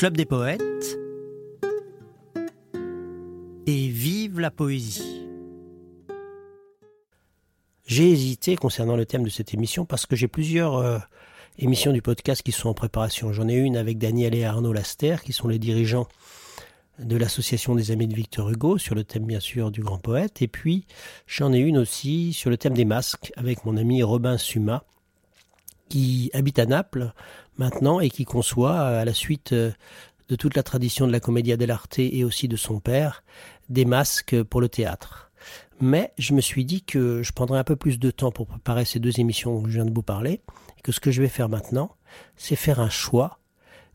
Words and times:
Club 0.00 0.16
des 0.16 0.24
poètes 0.24 0.98
et 3.66 3.88
vive 3.88 4.40
la 4.40 4.50
poésie. 4.50 5.26
J'ai 7.84 8.10
hésité 8.10 8.56
concernant 8.56 8.96
le 8.96 9.04
thème 9.04 9.24
de 9.24 9.28
cette 9.28 9.52
émission 9.52 9.84
parce 9.84 10.06
que 10.06 10.16
j'ai 10.16 10.26
plusieurs 10.26 10.78
euh, 10.78 10.98
émissions 11.58 11.92
du 11.92 12.00
podcast 12.00 12.42
qui 12.42 12.50
sont 12.50 12.70
en 12.70 12.72
préparation. 12.72 13.34
J'en 13.34 13.46
ai 13.46 13.56
une 13.56 13.76
avec 13.76 13.98
Daniel 13.98 14.34
et 14.34 14.46
Arnaud 14.46 14.72
Laster 14.72 15.16
qui 15.22 15.34
sont 15.34 15.48
les 15.48 15.58
dirigeants 15.58 16.08
de 16.98 17.18
l'association 17.18 17.74
des 17.74 17.90
amis 17.90 18.08
de 18.08 18.14
Victor 18.14 18.48
Hugo 18.48 18.78
sur 18.78 18.94
le 18.94 19.04
thème 19.04 19.26
bien 19.26 19.40
sûr 19.40 19.70
du 19.70 19.82
grand 19.82 19.98
poète 19.98 20.40
et 20.40 20.48
puis 20.48 20.86
j'en 21.26 21.52
ai 21.52 21.58
une 21.58 21.76
aussi 21.76 22.32
sur 22.32 22.48
le 22.48 22.56
thème 22.56 22.72
des 22.72 22.86
masques 22.86 23.34
avec 23.36 23.66
mon 23.66 23.76
ami 23.76 24.02
Robin 24.02 24.38
Suma 24.38 24.82
qui 25.90 26.30
habite 26.32 26.58
à 26.58 26.64
Naples 26.64 27.12
maintenant 27.60 28.00
et 28.00 28.10
qui 28.10 28.24
conçoit, 28.24 28.80
à 28.80 29.04
la 29.04 29.14
suite 29.14 29.52
euh, 29.52 29.70
de 30.28 30.34
toute 30.34 30.56
la 30.56 30.62
tradition 30.62 31.06
de 31.06 31.12
la 31.12 31.20
commedia 31.20 31.56
dell'arte 31.56 31.98
et 31.98 32.24
aussi 32.24 32.48
de 32.48 32.56
son 32.56 32.80
père, 32.80 33.22
des 33.68 33.84
masques 33.84 34.42
pour 34.42 34.60
le 34.60 34.68
théâtre. 34.68 35.30
Mais 35.80 36.12
je 36.18 36.34
me 36.34 36.40
suis 36.40 36.64
dit 36.64 36.82
que 36.82 37.22
je 37.22 37.32
prendrais 37.32 37.58
un 37.58 37.64
peu 37.64 37.76
plus 37.76 37.98
de 37.98 38.10
temps 38.10 38.32
pour 38.32 38.46
préparer 38.46 38.84
ces 38.84 38.98
deux 38.98 39.20
émissions 39.20 39.54
dont 39.54 39.66
je 39.66 39.72
viens 39.72 39.84
de 39.84 39.94
vous 39.94 40.02
parler, 40.02 40.40
et 40.78 40.82
que 40.82 40.92
ce 40.92 41.00
que 41.00 41.10
je 41.10 41.22
vais 41.22 41.28
faire 41.28 41.48
maintenant, 41.48 41.94
c'est 42.36 42.56
faire 42.56 42.80
un 42.80 42.90
choix 42.90 43.38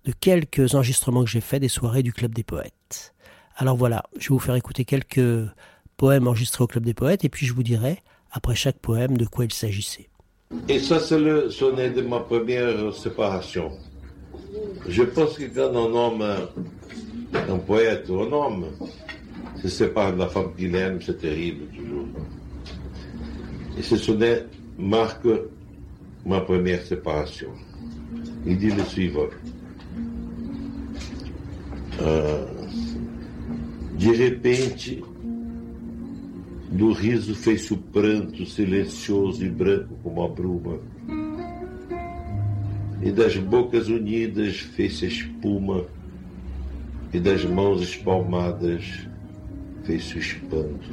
de 0.06 0.12
quelques 0.12 0.76
enregistrements 0.76 1.24
que 1.24 1.30
j'ai 1.30 1.42
faits 1.42 1.62
des 1.62 1.68
soirées 1.68 2.04
du 2.04 2.14
Club 2.14 2.34
des 2.34 2.44
Poètes. 2.44 3.14
Alors 3.58 3.78
voilà, 3.78 4.04
je 4.18 4.30
vais 4.30 4.36
vous 4.36 4.40
faire 4.40 4.56
écouter 4.56 4.86
quelques 4.86 5.50
poèmes 5.98 6.28
enregistrés 6.28 6.64
au 6.64 6.68
Club 6.68 6.86
des 6.86 6.94
Poètes, 6.94 7.26
et 7.26 7.30
puis 7.30 7.46
je 7.46 7.54
vous 7.54 7.64
dirai, 7.64 8.04
après 8.32 8.56
chaque 8.56 8.80
poème, 8.80 9.18
de 9.18 9.26
quoi 9.26 9.46
il 9.46 9.54
s'agissait. 9.54 10.10
Et 10.70 10.80
ça, 10.80 11.00
c'est 11.00 11.20
le 11.20 11.50
sonnet 11.50 11.90
de 11.90 12.02
ma 12.02 12.20
première 12.20 12.94
séparation. 12.94 13.72
Je 14.88 15.04
pense 15.04 15.38
que 15.38 15.46
quand 15.46 15.76
un 15.76 15.94
homme, 15.94 16.26
un 17.34 17.58
poète 17.58 18.10
un 18.10 18.32
homme, 18.32 18.66
se 19.62 19.68
sépare 19.68 20.14
de 20.14 20.20
la 20.20 20.28
femme 20.28 20.54
qu'il 20.56 20.76
aime, 20.76 21.02
c'est 21.02 21.20
terrible 21.20 21.66
toujours. 21.76 22.08
Et 23.78 23.82
ce 23.82 23.98
sonnet 23.98 24.46
marque 24.78 25.28
ma 26.26 26.42
première 26.42 26.84
séparation. 26.84 27.50
Il 28.46 28.58
dit 28.58 28.72
le 28.72 28.84
suivant. 28.84 29.28
Euh, 32.02 32.46
de 33.98 35.15
Do 36.70 36.92
riso 36.92 37.36
fez-se 37.36 37.74
o 37.74 37.78
pranto 37.78 38.46
silencioso 38.46 39.46
e 39.46 39.50
branco 39.50 39.96
como 40.02 40.24
a 40.24 40.28
bruma. 40.28 40.80
E 43.02 43.12
das 43.12 43.38
bocas 43.38 43.88
unidas 43.88 44.58
fez-se 44.58 45.06
a 45.06 45.08
espuma, 45.08 45.86
e 47.14 47.20
das 47.20 47.46
mãos 47.46 47.82
espalmadas 47.82 49.08
fez-se 49.84 50.16
o 50.16 50.20
espanto. 50.20 50.90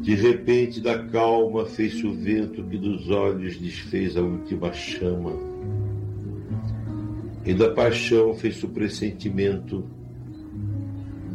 De 0.00 0.14
repente, 0.14 0.80
da 0.80 0.98
calma, 1.04 1.64
fez-se 1.66 2.06
o 2.06 2.12
vento 2.12 2.64
que 2.64 2.78
dos 2.78 3.08
olhos 3.10 3.56
desfez 3.56 4.16
a 4.16 4.22
última 4.22 4.72
chama. 4.72 5.32
E 7.44 7.54
da 7.54 7.70
paixão 7.70 8.34
fez-se 8.34 8.64
o 8.64 8.68
pressentimento 8.68 9.84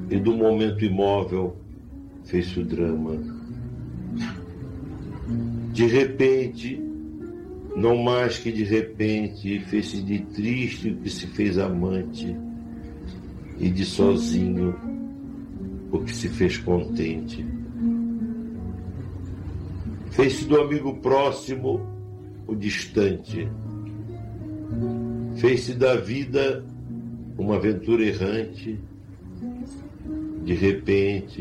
e 0.09 0.17
do 0.17 0.35
momento 0.35 0.85
imóvel 0.85 1.55
fez-se 2.25 2.59
o 2.59 2.65
drama. 2.65 3.17
De 5.73 5.85
repente, 5.85 6.81
não 7.75 7.97
mais 7.97 8.37
que 8.37 8.51
de 8.51 8.63
repente, 8.63 9.59
fez-se 9.61 10.01
de 10.01 10.19
triste 10.19 10.89
o 10.89 10.97
que 10.97 11.09
se 11.09 11.27
fez 11.27 11.57
amante, 11.57 12.35
e 13.59 13.69
de 13.69 13.85
sozinho 13.85 14.75
o 15.91 15.99
que 15.99 16.15
se 16.15 16.29
fez 16.29 16.57
contente. 16.57 17.45
Fez-se 20.11 20.45
do 20.45 20.59
amigo 20.59 20.95
próximo 20.97 21.81
o 22.47 22.55
distante. 22.55 23.47
Fez-se 25.35 25.73
da 25.73 25.95
vida 25.95 26.65
uma 27.37 27.55
aventura 27.55 28.03
errante 28.03 28.79
de 30.47 30.53
repente, 30.53 31.37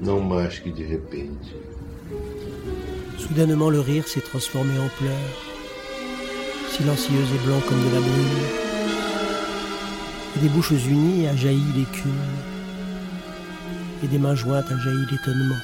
non 0.00 0.24
mais 0.24 0.48
que 0.48 0.70
de 0.70 0.84
repente. 0.92 1.46
Soudainement, 3.18 3.68
le 3.68 3.80
rire 3.80 4.08
s'est 4.08 4.22
transformé 4.22 4.78
en 4.78 4.88
pleurs, 4.96 5.36
silencieuse 6.70 7.28
et 7.34 7.46
blanc 7.46 7.60
comme 7.68 7.80
de 7.80 7.94
la 7.94 8.00
brume. 8.00 8.46
Et 10.36 10.40
des 10.40 10.48
bouches 10.48 10.72
unies 10.88 11.26
a 11.26 11.36
jailli 11.36 11.60
l'écume, 11.76 12.12
et 14.02 14.06
des 14.06 14.18
mains 14.18 14.34
jointes 14.34 14.70
a 14.70 14.78
jailli 14.78 15.04
l'étonnement. 15.10 15.62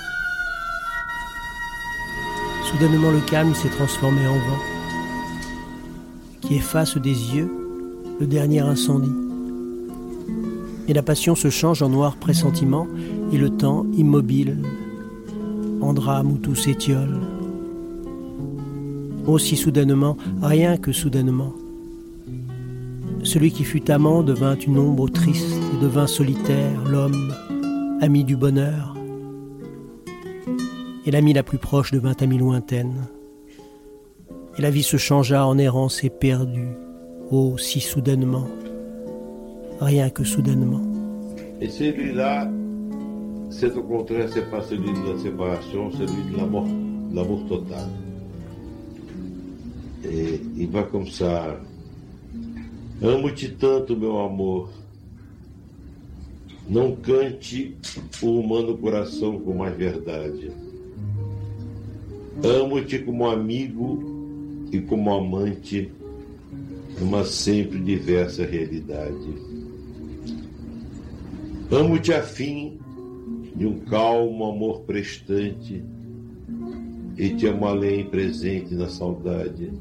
Soudainement, 2.70 3.10
le 3.10 3.20
calme 3.20 3.54
s'est 3.54 3.70
transformé 3.70 4.26
en 4.26 4.34
vent, 4.34 4.62
qui 6.42 6.56
efface 6.56 6.98
des 6.98 7.34
yeux 7.34 7.50
le 8.20 8.26
dernier 8.26 8.60
incendie 8.60 9.23
et 10.88 10.92
la 10.92 11.02
passion 11.02 11.34
se 11.34 11.50
change 11.50 11.82
en 11.82 11.88
noir 11.88 12.16
pressentiment, 12.16 12.86
et 13.32 13.38
le 13.38 13.50
temps 13.50 13.86
immobile, 13.94 14.58
en 15.80 15.92
drame 15.92 16.32
où 16.32 16.38
tout 16.38 16.54
s'étiole. 16.54 17.20
Aussi 19.26 19.56
soudainement, 19.56 20.16
rien 20.42 20.76
que 20.76 20.92
soudainement. 20.92 21.54
Celui 23.22 23.52
qui 23.52 23.64
fut 23.64 23.90
amant 23.90 24.22
devint 24.22 24.56
une 24.56 24.78
ombre 24.78 25.08
triste 25.08 25.56
et 25.72 25.82
devint 25.82 26.06
solitaire, 26.06 26.84
l'homme, 26.84 27.32
ami 28.02 28.22
du 28.24 28.36
bonheur. 28.36 28.94
Et 31.06 31.10
l'ami 31.10 31.32
la 31.32 31.42
plus 31.42 31.58
proche 31.58 31.90
devint 31.90 32.16
amie 32.20 32.38
lointaine. 32.38 33.06
Et 34.58 34.62
la 34.62 34.70
vie 34.70 34.82
se 34.82 34.98
changea 34.98 35.46
en 35.46 35.56
errance 35.56 36.04
éperdue, 36.04 36.76
oh 37.30 37.56
si 37.56 37.80
soudainement 37.80 38.46
rien 39.80 40.10
que 40.10 40.24
soudainement. 40.24 40.80
Et 41.60 41.68
celui-là, 41.68 42.50
c'est 43.50 43.74
au 43.76 43.82
contraire, 43.82 44.28
c'est 44.32 44.50
pas 44.50 44.62
celui 44.62 44.92
de 44.92 45.12
la 45.12 45.18
séparation, 45.18 45.90
celui 45.92 46.32
de 46.32 46.36
l'amour, 46.36 46.66
l'amour 47.12 47.46
total. 47.46 47.88
Et 50.04 50.40
il 50.56 50.68
va 50.68 50.82
comme 50.82 51.06
ça. 51.06 51.58
Amo-te 53.02 53.48
tanto, 53.48 53.96
meu 53.96 54.18
amor. 54.18 54.70
Não 56.68 56.96
cante 56.96 57.76
o 58.22 58.40
humano 58.40 58.78
coração 58.78 59.38
com 59.38 59.54
mais 59.54 59.76
verdade. 59.76 60.50
Amo-te 62.42 62.98
como 63.00 63.28
amigo 63.28 64.66
e 64.72 64.80
como 64.80 65.12
amante 65.12 65.90
numa 66.98 67.24
sempre 67.24 67.78
diversa 67.78 68.44
realidade. 68.44 69.53
Amo-te 71.70 72.12
a 72.12 72.22
fim 72.22 72.78
de 73.56 73.66
um 73.66 73.80
calmo 73.80 74.44
amor 74.44 74.80
prestante 74.80 75.82
e 77.16 77.30
te 77.30 77.47
amo 77.47 77.66
além 77.66 78.04
presente 78.04 78.75
na 78.75 78.88
saudade. 78.88 79.72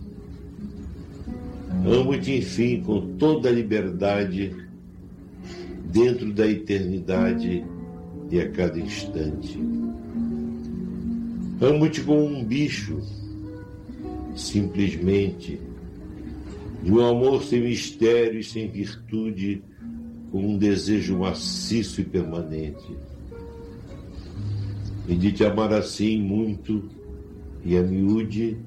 Amo-te, 1.86 2.38
enfim, 2.38 2.82
com 2.82 3.18
toda 3.18 3.50
a 3.50 3.52
liberdade 3.52 4.56
dentro 5.92 6.32
da 6.32 6.48
eternidade 6.48 7.66
e 8.32 8.40
a 8.40 8.50
cada 8.50 8.80
instante. 8.80 9.60
Amo-te 11.60 12.02
como 12.02 12.26
um 12.26 12.44
bicho, 12.46 13.00
simplesmente, 14.36 15.60
de 16.82 16.92
um 16.92 17.06
amor 17.06 17.44
sem 17.44 17.62
mistério 17.62 18.40
e 18.40 18.44
sem 18.44 18.70
virtude 18.70 19.62
com 20.34 20.40
um 20.40 20.58
desejo 20.58 21.20
maciço 21.20 22.02
e 22.02 22.04
permanente. 22.04 22.98
E 25.08 25.16
de 25.16 25.32
te 25.32 25.46
amar 25.46 25.72
assim 25.72 26.20
muito 26.20 26.90
e 27.64 27.78
a 27.78 27.84
miúde 27.84 28.58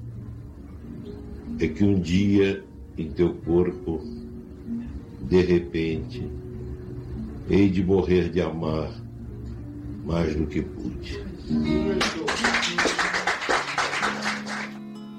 é 1.59 1.67
que 1.67 1.83
um 1.83 1.99
dia 1.99 2.63
em 2.97 3.11
teu 3.11 3.33
corpo, 3.33 4.01
de 5.29 5.41
repente, 5.41 6.25
hei 7.49 7.69
de 7.69 7.83
morrer 7.83 8.29
de 8.29 8.39
amar 8.39 8.89
mais 10.05 10.33
do 10.37 10.47
que 10.47 10.61
pude. 10.61 11.21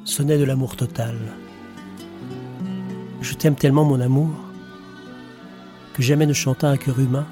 Sonnet 0.06 0.38
de 0.38 0.46
l'amour 0.46 0.74
total. 0.76 1.14
Je 3.20 3.36
t'aime 3.36 3.54
tellement, 3.54 3.84
mon 3.84 4.00
amour, 4.00 4.47
jamais 6.02 6.26
ne 6.26 6.32
chanta 6.32 6.68
un 6.68 6.76
cœur 6.76 6.98
humain 7.00 7.26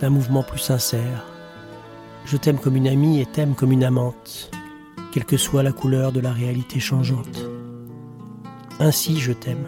d'un 0.00 0.10
mouvement 0.10 0.42
plus 0.42 0.58
sincère. 0.58 1.24
Je 2.24 2.36
t'aime 2.36 2.58
comme 2.58 2.76
une 2.76 2.88
amie 2.88 3.20
et 3.20 3.26
t'aime 3.26 3.54
comme 3.54 3.72
une 3.72 3.84
amante, 3.84 4.50
quelle 5.12 5.24
que 5.24 5.36
soit 5.36 5.62
la 5.62 5.72
couleur 5.72 6.12
de 6.12 6.20
la 6.20 6.32
réalité 6.32 6.78
changeante. 6.78 7.44
Ainsi 8.80 9.18
je 9.18 9.32
t'aime. 9.32 9.66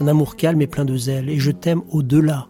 Un 0.00 0.06
amour 0.06 0.36
calme 0.36 0.62
et 0.62 0.68
plein 0.68 0.84
de 0.84 0.96
zèle, 0.96 1.28
et 1.28 1.38
je 1.38 1.50
t'aime 1.50 1.82
au-delà. 1.90 2.46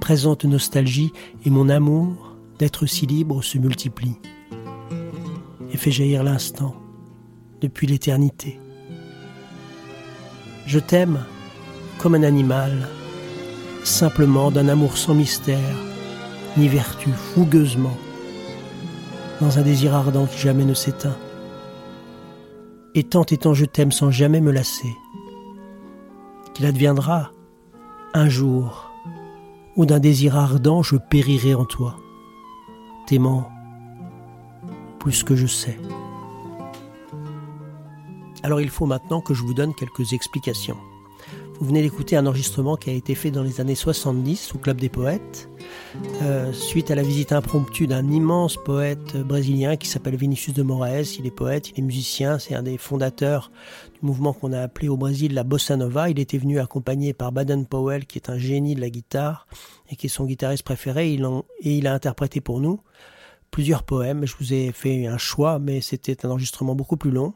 Présente 0.00 0.44
nostalgie 0.44 1.12
et 1.44 1.50
mon 1.50 1.68
amour 1.68 2.36
d'être 2.58 2.86
si 2.86 3.06
libre 3.06 3.42
se 3.42 3.58
multiplie 3.58 4.16
et 5.70 5.76
fait 5.76 5.90
jaillir 5.90 6.22
l'instant 6.22 6.74
depuis 7.60 7.86
l'éternité. 7.86 8.58
Je 10.66 10.78
t'aime 10.78 11.24
comme 11.98 12.14
un 12.14 12.22
animal, 12.22 12.88
simplement 13.84 14.50
d'un 14.50 14.68
amour 14.68 14.96
sans 14.96 15.14
mystère, 15.14 15.76
ni 16.56 16.68
vertu, 16.68 17.10
fougueusement, 17.10 17.96
dans 19.40 19.58
un 19.58 19.62
désir 19.62 19.94
ardent 19.94 20.26
qui 20.26 20.38
jamais 20.38 20.64
ne 20.64 20.74
s'éteint. 20.74 21.16
Et 22.94 23.04
tant 23.04 23.24
et 23.24 23.36
tant 23.36 23.54
je 23.54 23.64
t'aime 23.64 23.92
sans 23.92 24.10
jamais 24.10 24.40
me 24.40 24.52
lasser, 24.52 24.92
qu'il 26.54 26.66
adviendra 26.66 27.30
un 28.14 28.28
jour 28.28 28.90
où 29.76 29.86
d'un 29.86 29.98
désir 29.98 30.36
ardent 30.36 30.82
je 30.82 30.96
périrai 30.96 31.54
en 31.54 31.64
toi, 31.64 31.96
t'aimant 33.06 33.50
plus 34.98 35.22
que 35.22 35.36
je 35.36 35.46
sais. 35.46 35.78
Alors 38.42 38.60
il 38.60 38.70
faut 38.70 38.86
maintenant 38.86 39.20
que 39.20 39.34
je 39.34 39.42
vous 39.42 39.54
donne 39.54 39.74
quelques 39.74 40.12
explications. 40.12 40.78
Vous 41.60 41.66
venez 41.66 41.82
d'écouter 41.82 42.16
un 42.16 42.26
enregistrement 42.26 42.76
qui 42.76 42.90
a 42.90 42.92
été 42.92 43.14
fait 43.14 43.30
dans 43.30 43.42
les 43.42 43.60
années 43.60 43.76
70 43.76 44.54
au 44.54 44.58
Club 44.58 44.80
des 44.80 44.88
Poètes, 44.88 45.48
euh, 46.22 46.52
suite 46.52 46.90
à 46.90 46.96
la 46.96 47.02
visite 47.02 47.32
impromptue 47.32 47.86
d'un 47.86 48.10
immense 48.10 48.56
poète 48.56 49.16
brésilien 49.16 49.76
qui 49.76 49.86
s'appelle 49.86 50.16
Vinicius 50.16 50.54
de 50.54 50.62
Moraes. 50.62 51.16
Il 51.18 51.26
est 51.26 51.30
poète, 51.30 51.70
il 51.70 51.78
est 51.78 51.82
musicien, 51.82 52.40
c'est 52.40 52.54
un 52.54 52.64
des 52.64 52.76
fondateurs 52.76 53.52
du 53.94 54.00
mouvement 54.02 54.32
qu'on 54.32 54.52
a 54.52 54.60
appelé 54.60 54.88
au 54.88 54.96
Brésil 54.96 55.32
la 55.32 55.44
bossa 55.44 55.76
nova. 55.76 56.10
Il 56.10 56.18
était 56.18 56.38
venu 56.38 56.58
accompagné 56.58 57.12
par 57.12 57.30
Baden 57.30 57.66
Powell, 57.66 58.04
qui 58.04 58.18
est 58.18 58.30
un 58.30 58.38
génie 58.38 58.74
de 58.74 58.80
la 58.80 58.90
guitare 58.90 59.46
et 59.90 59.96
qui 59.96 60.06
est 60.06 60.10
son 60.10 60.24
guitariste 60.24 60.64
préféré. 60.64 61.14
et 61.14 61.18
il 61.60 61.86
a 61.86 61.94
interprété 61.94 62.40
pour 62.40 62.60
nous 62.60 62.80
plusieurs 63.52 63.84
poèmes. 63.84 64.26
Je 64.26 64.34
vous 64.40 64.52
ai 64.52 64.72
fait 64.72 65.06
un 65.06 65.18
choix, 65.18 65.60
mais 65.60 65.80
c'était 65.80 66.26
un 66.26 66.30
enregistrement 66.30 66.74
beaucoup 66.74 66.96
plus 66.96 67.12
long. 67.12 67.32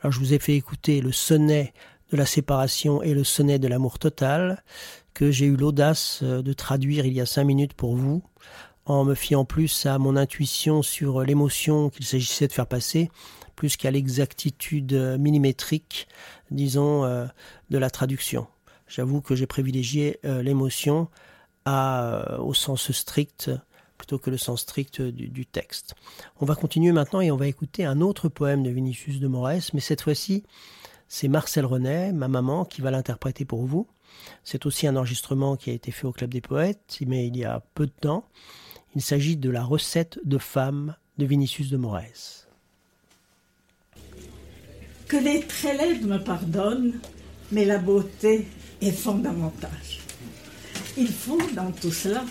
Alors 0.00 0.12
je 0.12 0.18
vous 0.18 0.34
ai 0.34 0.40
fait 0.40 0.54
écouter 0.54 1.00
le 1.00 1.12
sonnet 1.12 1.72
de 2.10 2.16
la 2.16 2.26
séparation 2.26 3.02
et 3.02 3.14
le 3.14 3.24
sonnet 3.24 3.58
de 3.58 3.68
l'amour 3.68 3.98
total, 3.98 4.62
que 5.14 5.30
j'ai 5.30 5.46
eu 5.46 5.56
l'audace 5.56 6.20
euh, 6.22 6.42
de 6.42 6.52
traduire 6.52 7.06
il 7.06 7.14
y 7.14 7.20
a 7.20 7.26
cinq 7.26 7.44
minutes 7.44 7.74
pour 7.74 7.96
vous, 7.96 8.22
en 8.84 9.04
me 9.04 9.14
fiant 9.14 9.44
plus 9.44 9.86
à 9.86 9.98
mon 9.98 10.14
intuition 10.14 10.82
sur 10.82 11.22
l'émotion 11.22 11.90
qu'il 11.90 12.04
s'agissait 12.04 12.46
de 12.46 12.52
faire 12.52 12.66
passer, 12.66 13.10
plus 13.56 13.76
qu'à 13.76 13.90
l'exactitude 13.90 14.92
euh, 14.92 15.18
millimétrique, 15.18 16.06
disons, 16.50 17.04
euh, 17.04 17.26
de 17.70 17.78
la 17.78 17.90
traduction. 17.90 18.46
J'avoue 18.88 19.20
que 19.20 19.34
j'ai 19.34 19.48
privilégié 19.48 20.20
l'émotion 20.22 21.08
au 21.66 22.54
sens 22.54 22.92
strict 22.92 23.50
plutôt 23.98 24.20
que 24.20 24.30
le 24.30 24.36
sens 24.36 24.60
strict 24.60 25.02
du, 25.02 25.26
du, 25.26 25.44
texte. 25.44 25.96
On 26.40 26.46
va 26.46 26.54
continuer 26.54 26.92
maintenant 26.92 27.20
et 27.20 27.32
on 27.32 27.36
va 27.36 27.48
écouter 27.48 27.84
un 27.84 28.00
autre 28.00 28.28
poème 28.28 28.62
de 28.62 28.70
Vinicius 28.70 29.18
de 29.18 29.26
Moraes, 29.26 29.70
mais 29.74 29.80
cette 29.80 30.02
fois-ci 30.02 30.44
c'est 31.08 31.28
Marcel 31.28 31.64
Renet, 31.64 32.12
ma 32.12 32.28
maman, 32.28 32.64
qui 32.64 32.80
va 32.80 32.90
l'interpréter 32.90 33.44
pour 33.44 33.64
vous. 33.64 33.86
C'est 34.44 34.66
aussi 34.66 34.86
un 34.86 34.96
enregistrement 34.96 35.56
qui 35.56 35.70
a 35.70 35.72
été 35.72 35.90
fait 35.90 36.06
au 36.06 36.12
Club 36.12 36.30
des 36.30 36.40
Poètes, 36.40 36.98
mais 37.06 37.26
il 37.26 37.36
y 37.36 37.44
a 37.44 37.62
peu 37.74 37.86
de 37.86 37.92
temps. 37.92 38.28
Il 38.94 39.02
s'agit 39.02 39.36
de 39.36 39.50
la 39.50 39.62
recette 39.62 40.18
de 40.24 40.38
femme 40.38 40.96
de 41.18 41.26
Vinicius 41.26 41.70
de 41.70 41.76
Moraes. 41.76 42.46
Que 45.08 45.16
les 45.16 45.40
très 45.40 45.76
me 46.00 46.18
pardonnent, 46.18 46.98
mais 47.52 47.64
la 47.64 47.78
beauté 47.78 48.46
est 48.80 48.90
fondamentale. 48.90 49.70
Il 50.96 51.08
faut 51.08 51.38
dans 51.54 51.70
tout 51.70 51.92
cela 51.92 52.24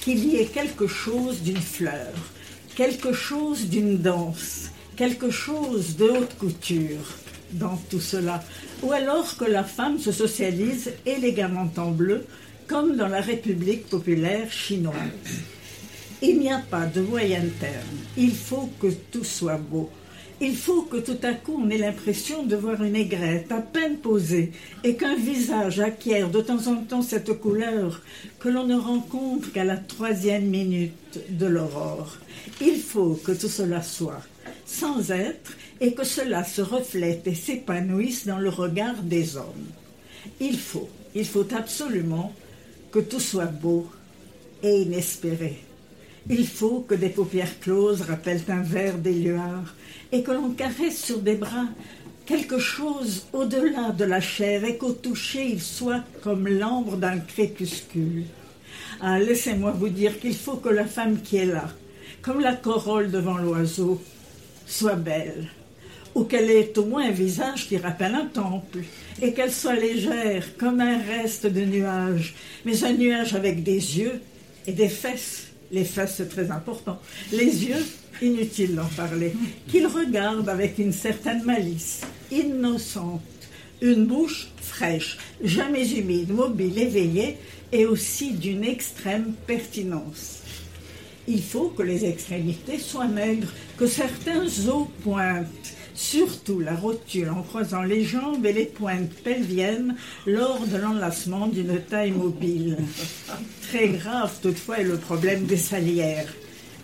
qu'il 0.00 0.24
y 0.24 0.36
ait 0.36 0.46
quelque 0.46 0.86
chose 0.86 1.42
d'une 1.42 1.56
fleur, 1.56 2.12
quelque 2.76 3.12
chose 3.12 3.68
d'une 3.68 3.98
danse, 3.98 4.70
quelque 4.96 5.30
chose 5.30 5.96
de 5.96 6.04
haute 6.04 6.36
couture, 6.38 7.16
dans 7.52 7.76
tout 7.90 8.00
cela, 8.00 8.42
ou 8.82 8.92
alors 8.92 9.36
que 9.36 9.44
la 9.44 9.64
femme 9.64 9.98
se 9.98 10.12
socialise 10.12 10.92
élégamment 11.06 11.70
en 11.76 11.90
bleu, 11.90 12.24
comme 12.66 12.96
dans 12.96 13.08
la 13.08 13.20
République 13.20 13.88
populaire 13.88 14.50
chinoise. 14.52 14.94
Il 16.22 16.38
n'y 16.38 16.52
a 16.52 16.58
pas 16.58 16.86
de 16.86 17.00
moyen 17.00 17.42
terme. 17.58 17.98
Il 18.16 18.32
faut 18.32 18.70
que 18.78 18.88
tout 19.10 19.24
soit 19.24 19.56
beau. 19.56 19.90
Il 20.42 20.56
faut 20.56 20.82
que 20.82 20.96
tout 20.96 21.18
à 21.22 21.34
coup 21.34 21.60
on 21.62 21.68
ait 21.68 21.76
l'impression 21.76 22.44
de 22.44 22.56
voir 22.56 22.82
une 22.82 22.96
aigrette 22.96 23.52
à 23.52 23.60
peine 23.60 23.98
posée 23.98 24.52
et 24.84 24.94
qu'un 24.94 25.14
visage 25.14 25.80
acquiert 25.80 26.30
de 26.30 26.40
temps 26.40 26.66
en 26.66 26.76
temps 26.76 27.02
cette 27.02 27.32
couleur 27.34 28.00
que 28.38 28.48
l'on 28.48 28.66
ne 28.66 28.76
rencontre 28.76 29.52
qu'à 29.52 29.64
la 29.64 29.76
troisième 29.76 30.46
minute 30.46 31.18
de 31.28 31.44
l'aurore. 31.44 32.16
Il 32.62 32.76
faut 32.76 33.20
que 33.22 33.32
tout 33.32 33.48
cela 33.48 33.82
soit 33.82 34.22
sans 34.70 35.10
être 35.10 35.56
et 35.80 35.92
que 35.94 36.04
cela 36.04 36.44
se 36.44 36.62
reflète 36.62 37.26
et 37.26 37.34
s'épanouisse 37.34 38.26
dans 38.26 38.38
le 38.38 38.50
regard 38.50 39.02
des 39.02 39.36
hommes. 39.36 39.68
Il 40.38 40.58
faut, 40.58 40.88
il 41.14 41.26
faut 41.26 41.46
absolument 41.54 42.32
que 42.92 43.00
tout 43.00 43.20
soit 43.20 43.46
beau 43.46 43.90
et 44.62 44.82
inespéré. 44.82 45.58
Il 46.28 46.46
faut 46.46 46.80
que 46.80 46.94
des 46.94 47.08
paupières 47.08 47.58
closes 47.60 48.02
rappellent 48.02 48.44
un 48.48 48.62
verre 48.62 48.98
d'éluard 48.98 49.74
et 50.12 50.22
que 50.22 50.32
l'on 50.32 50.50
caresse 50.50 51.02
sur 51.02 51.18
des 51.18 51.34
bras 51.34 51.66
quelque 52.26 52.58
chose 52.58 53.26
au-delà 53.32 53.90
de 53.90 54.04
la 54.04 54.20
chair 54.20 54.64
et 54.64 54.76
qu'au 54.76 54.92
toucher 54.92 55.46
il 55.46 55.60
soit 55.60 56.04
comme 56.22 56.46
l'ambre 56.46 56.96
d'un 56.96 57.18
crépuscule. 57.18 58.24
Ah, 59.00 59.18
laissez-moi 59.18 59.72
vous 59.72 59.88
dire 59.88 60.20
qu'il 60.20 60.36
faut 60.36 60.56
que 60.56 60.68
la 60.68 60.84
femme 60.84 61.22
qui 61.22 61.38
est 61.38 61.46
là, 61.46 61.70
comme 62.22 62.40
la 62.40 62.54
corolle 62.54 63.10
devant 63.10 63.38
l'oiseau, 63.38 64.00
soit 64.70 64.96
belle, 64.96 65.48
ou 66.14 66.24
qu'elle 66.24 66.50
ait 66.50 66.78
au 66.78 66.84
moins 66.84 67.06
un 67.06 67.12
visage 67.12 67.68
qui 67.68 67.76
rappelle 67.76 68.14
un 68.14 68.26
temple, 68.26 68.80
et 69.20 69.32
qu'elle 69.32 69.52
soit 69.52 69.74
légère 69.74 70.56
comme 70.56 70.80
un 70.80 70.98
reste 70.98 71.46
de 71.46 71.60
nuage, 71.60 72.34
mais 72.64 72.84
un 72.84 72.92
nuage 72.92 73.34
avec 73.34 73.62
des 73.62 73.98
yeux 73.98 74.20
et 74.66 74.72
des 74.72 74.88
fesses. 74.88 75.48
Les 75.72 75.84
fesses, 75.84 76.14
c'est 76.16 76.28
très 76.28 76.50
important. 76.50 77.00
Les 77.32 77.64
yeux, 77.64 77.86
inutile 78.22 78.74
d'en 78.74 78.88
parler, 78.96 79.32
qu'il 79.68 79.86
regarde 79.86 80.48
avec 80.48 80.78
une 80.78 80.92
certaine 80.92 81.44
malice, 81.44 82.00
innocente, 82.32 83.20
une 83.80 84.04
bouche 84.04 84.48
fraîche, 84.60 85.16
jamais 85.42 85.88
humide, 85.90 86.30
mobile, 86.30 86.78
éveillée, 86.78 87.36
et 87.72 87.86
aussi 87.86 88.32
d'une 88.32 88.64
extrême 88.64 89.32
pertinence 89.46 90.42
il 91.30 91.42
faut 91.42 91.68
que 91.76 91.82
les 91.82 92.04
extrémités 92.04 92.78
soient 92.78 93.06
maigres, 93.06 93.52
que 93.76 93.86
certains 93.86 94.44
os 94.68 94.88
pointent, 95.04 95.74
surtout 95.94 96.58
la 96.58 96.74
rotule 96.74 97.30
en 97.30 97.42
croisant 97.42 97.82
les 97.82 98.04
jambes 98.04 98.44
et 98.44 98.52
les 98.52 98.64
pointes 98.66 99.14
pelviennes 99.22 99.94
lors 100.26 100.66
de 100.66 100.76
l'enlacement 100.76 101.46
d'une 101.46 101.78
taille 101.78 102.10
mobile. 102.10 102.78
Très 103.62 103.88
grave 103.88 104.32
toutefois 104.42 104.80
est 104.80 104.84
le 104.84 104.96
problème 104.96 105.44
des 105.44 105.56
salières. 105.56 106.32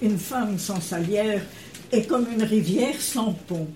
Une 0.01 0.19
femme 0.19 0.59
sans 0.59 0.81
salière 0.81 1.43
est 1.91 2.07
comme 2.07 2.27
une 2.33 2.45
rivière 2.45 3.01
sans 3.01 3.33
pont. 3.33 3.69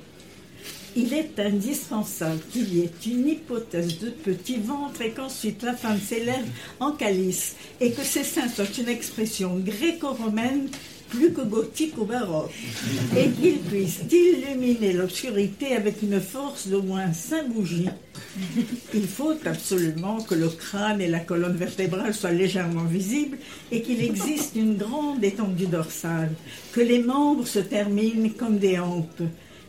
Il 0.97 1.15
est 1.15 1.39
indispensable 1.39 2.41
qu'il 2.53 2.75
y 2.75 2.81
ait 2.81 2.91
une 3.07 3.29
hypothèse 3.29 3.99
de 3.99 4.11
petit 4.11 4.59
ventre 4.59 5.03
et 5.03 5.11
qu'ensuite 5.11 5.63
la 5.63 5.75
femme 5.75 6.01
s'élève 6.01 6.47
en 6.81 6.93
calice 6.93 7.55
et 7.81 7.93
que 7.93 8.03
ses 8.03 8.25
seins 8.25 8.49
soient 8.49 8.65
une 8.79 8.89
expression 8.89 9.57
gréco-romaine 9.59 10.69
plus 11.11 11.33
que 11.33 11.43
gothique 11.43 11.99
ou 11.99 12.05
baroque, 12.05 12.53
et 13.17 13.29
qu'il 13.31 13.59
puisse 13.59 14.01
illuminer 14.11 14.93
l'obscurité 14.93 15.75
avec 15.75 16.03
une 16.03 16.21
force 16.21 16.69
d'au 16.69 16.83
moins 16.83 17.13
cinq 17.13 17.49
bougies. 17.49 17.89
Il 18.95 19.07
faut 19.07 19.35
absolument 19.45 20.21
que 20.23 20.37
le 20.37 20.49
crâne 20.49 21.01
et 21.01 21.09
la 21.09 21.19
colonne 21.19 21.57
vertébrale 21.57 22.15
soient 22.15 22.31
légèrement 22.31 22.85
visibles 22.85 23.39
et 23.73 23.83
qu'il 23.83 24.03
existe 24.03 24.55
une 24.55 24.77
grande 24.77 25.23
étendue 25.25 25.67
dorsale, 25.67 26.31
que 26.73 26.81
les 26.81 27.01
membres 27.01 27.47
se 27.47 27.59
terminent 27.59 28.31
comme 28.39 28.59
des 28.59 28.79
hampes, 28.79 29.23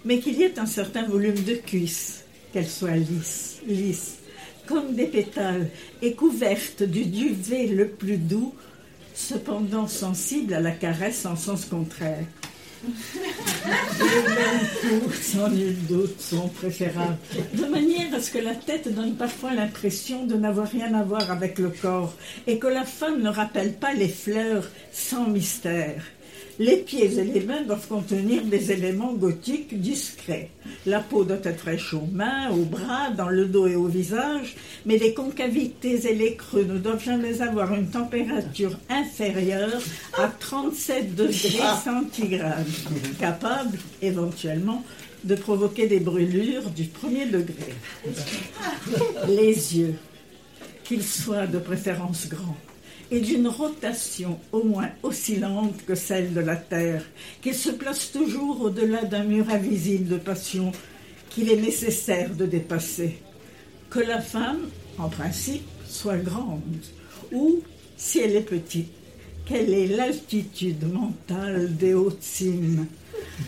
mais 0.06 0.20
qu'il 0.20 0.38
y 0.38 0.44
ait 0.44 0.60
un 0.60 0.66
certain 0.66 1.08
volume 1.08 1.44
de 1.44 1.56
cuisses, 1.56 2.24
qu'elles 2.54 2.70
soient 2.70 2.96
lisses, 2.96 3.58
lisses, 3.68 4.18
comme 4.66 4.96
des 4.96 5.08
pétales, 5.08 5.70
et 6.02 6.14
couvertes 6.14 6.84
du 6.84 7.06
duvet 7.06 7.68
le 7.68 7.88
plus 7.88 8.18
doux, 8.18 8.54
cependant 9.14 9.88
sensible 9.88 10.54
à 10.54 10.60
la 10.60 10.72
caresse 10.72 11.26
en 11.26 11.36
sens 11.36 11.66
contraire. 11.66 12.26
Les 12.84 14.22
mêmes 14.34 15.02
coups, 15.02 15.22
sans 15.22 15.50
nul 15.50 15.76
doute, 15.88 16.20
sont 16.20 16.48
préférables, 16.48 17.18
de 17.54 17.66
manière 17.66 18.14
à 18.16 18.20
ce 18.20 18.32
que 18.32 18.40
la 18.40 18.56
tête 18.56 18.94
donne 18.94 19.16
parfois 19.16 19.54
l'impression 19.54 20.26
de 20.26 20.36
n'avoir 20.36 20.68
rien 20.68 20.92
à 20.96 21.04
voir 21.04 21.30
avec 21.30 21.60
le 21.60 21.70
corps, 21.70 22.16
et 22.48 22.58
que 22.58 22.68
la 22.68 22.84
femme 22.84 23.22
ne 23.22 23.30
rappelle 23.30 23.74
pas 23.74 23.94
les 23.94 24.10
fleurs 24.10 24.68
sans 24.92 25.28
mystère. 25.28 26.02
Les 26.60 26.78
pieds 26.78 27.18
et 27.18 27.24
les 27.24 27.42
mains 27.42 27.64
doivent 27.64 27.88
contenir 27.88 28.44
des 28.44 28.72
éléments 28.72 29.14
gothiques 29.14 29.80
discrets. 29.80 30.50
La 30.86 31.00
peau 31.00 31.24
doit 31.24 31.38
être 31.44 31.60
fraîche 31.60 31.94
aux 31.94 32.08
mains, 32.12 32.50
aux 32.52 32.66
bras, 32.66 33.10
dans 33.12 33.30
le 33.30 33.46
dos 33.46 33.68
et 33.68 33.76
au 33.76 33.88
visage, 33.88 34.56
mais 34.86 34.98
les 34.98 35.14
concavités 35.14 36.08
et 36.08 36.16
les 36.16 36.36
creux 36.36 36.64
ne 36.64 36.78
doivent 36.78 37.04
jamais 37.04 37.42
avoir 37.42 37.74
une 37.74 37.88
température 37.88 38.78
inférieure 38.90 39.82
à 40.18 40.28
37 40.28 41.16
degrés 41.16 41.60
centigrades, 41.84 42.68
capable 43.20 43.78
éventuellement 44.02 44.84
de 45.24 45.36
provoquer 45.36 45.88
des 45.88 46.00
brûlures 46.00 46.70
du 46.72 46.86
premier 46.86 47.26
degré. 47.26 47.74
Les 49.28 49.78
yeux, 49.78 49.96
qu'ils 50.84 51.04
soient 51.04 51.48
de 51.48 51.60
préférence 51.60 52.28
grands, 52.28 52.58
et 53.12 53.20
d'une 53.20 53.48
rotation 53.48 54.40
au 54.54 54.64
moins 54.64 54.90
aussi 55.04 55.36
lente 55.36 55.86
que 55.86 55.96
celle 55.96 56.34
de 56.34 56.40
la 56.40 56.56
Terre, 56.56 57.04
qu'ils 57.42 57.56
se 57.56 57.70
placent 57.70 58.12
toujours 58.12 58.62
au-delà 58.62 59.04
d'un 59.04 59.26
mur 59.26 59.50
invisible 59.50 60.08
de 60.08 60.18
passion 60.18 60.72
qu'il 61.30 61.52
est 61.52 61.62
nécessaire 61.62 62.34
de 62.34 62.46
dépasser. 62.46 63.18
Que 63.90 64.00
la 64.00 64.22
femme, 64.22 64.70
en 64.98 65.10
principe, 65.10 65.68
soit 65.86 66.18
grande, 66.18 66.62
ou, 67.34 67.60
si 67.98 68.20
elle 68.20 68.36
est 68.38 68.42
petite, 68.42 68.92
quelle 69.46 69.74
est 69.74 69.88
l'altitude 69.88 70.92
mentale 70.92 71.76
des 71.76 71.94
hautes 71.94 72.24
cimes 72.24 72.86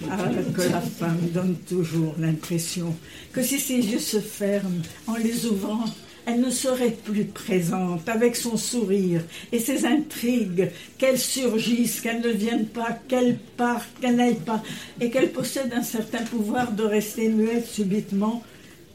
ah, 0.10 0.18
que 0.56 0.62
la 0.62 0.82
femme 0.82 1.30
donne 1.34 1.56
toujours 1.68 2.16
l'impression 2.20 2.96
que 3.32 3.42
si 3.42 3.60
ses 3.60 3.78
yeux 3.78 4.00
se 4.00 4.20
ferment 4.20 4.82
en 5.08 5.16
les 5.16 5.46
ouvrant, 5.46 5.86
elle 6.26 6.42
ne 6.42 6.50
serait 6.50 6.92
plus 6.92 7.26
présente 7.26 8.08
avec 8.08 8.36
son 8.36 8.58
sourire 8.58 9.22
et 9.52 9.60
ses 9.60 9.86
intrigues, 9.86 10.72
qu'elle 10.98 11.20
surgisse, 11.20 12.02
qu'elle 12.02 12.22
ne 12.22 12.30
vienne 12.30 12.66
pas, 12.66 12.98
qu'elle 13.08 13.38
parte, 13.58 13.90
qu'elle 14.00 14.16
n'aille 14.16 14.36
pas, 14.36 14.64
et 15.02 15.10
qu'elle 15.10 15.32
possède 15.32 15.74
un 15.74 15.84
certain 15.84 16.24
pouvoir 16.24 16.72
de 16.72 16.84
rester 16.84 17.28
muette 17.30 17.68
subitement 17.68 18.44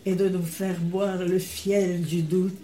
et 0.06 0.14
de 0.14 0.28
nous 0.28 0.42
faire 0.42 0.80
boire 0.80 1.18
le 1.18 1.38
fiel 1.38 2.02
du 2.02 2.22
doute. 2.22 2.54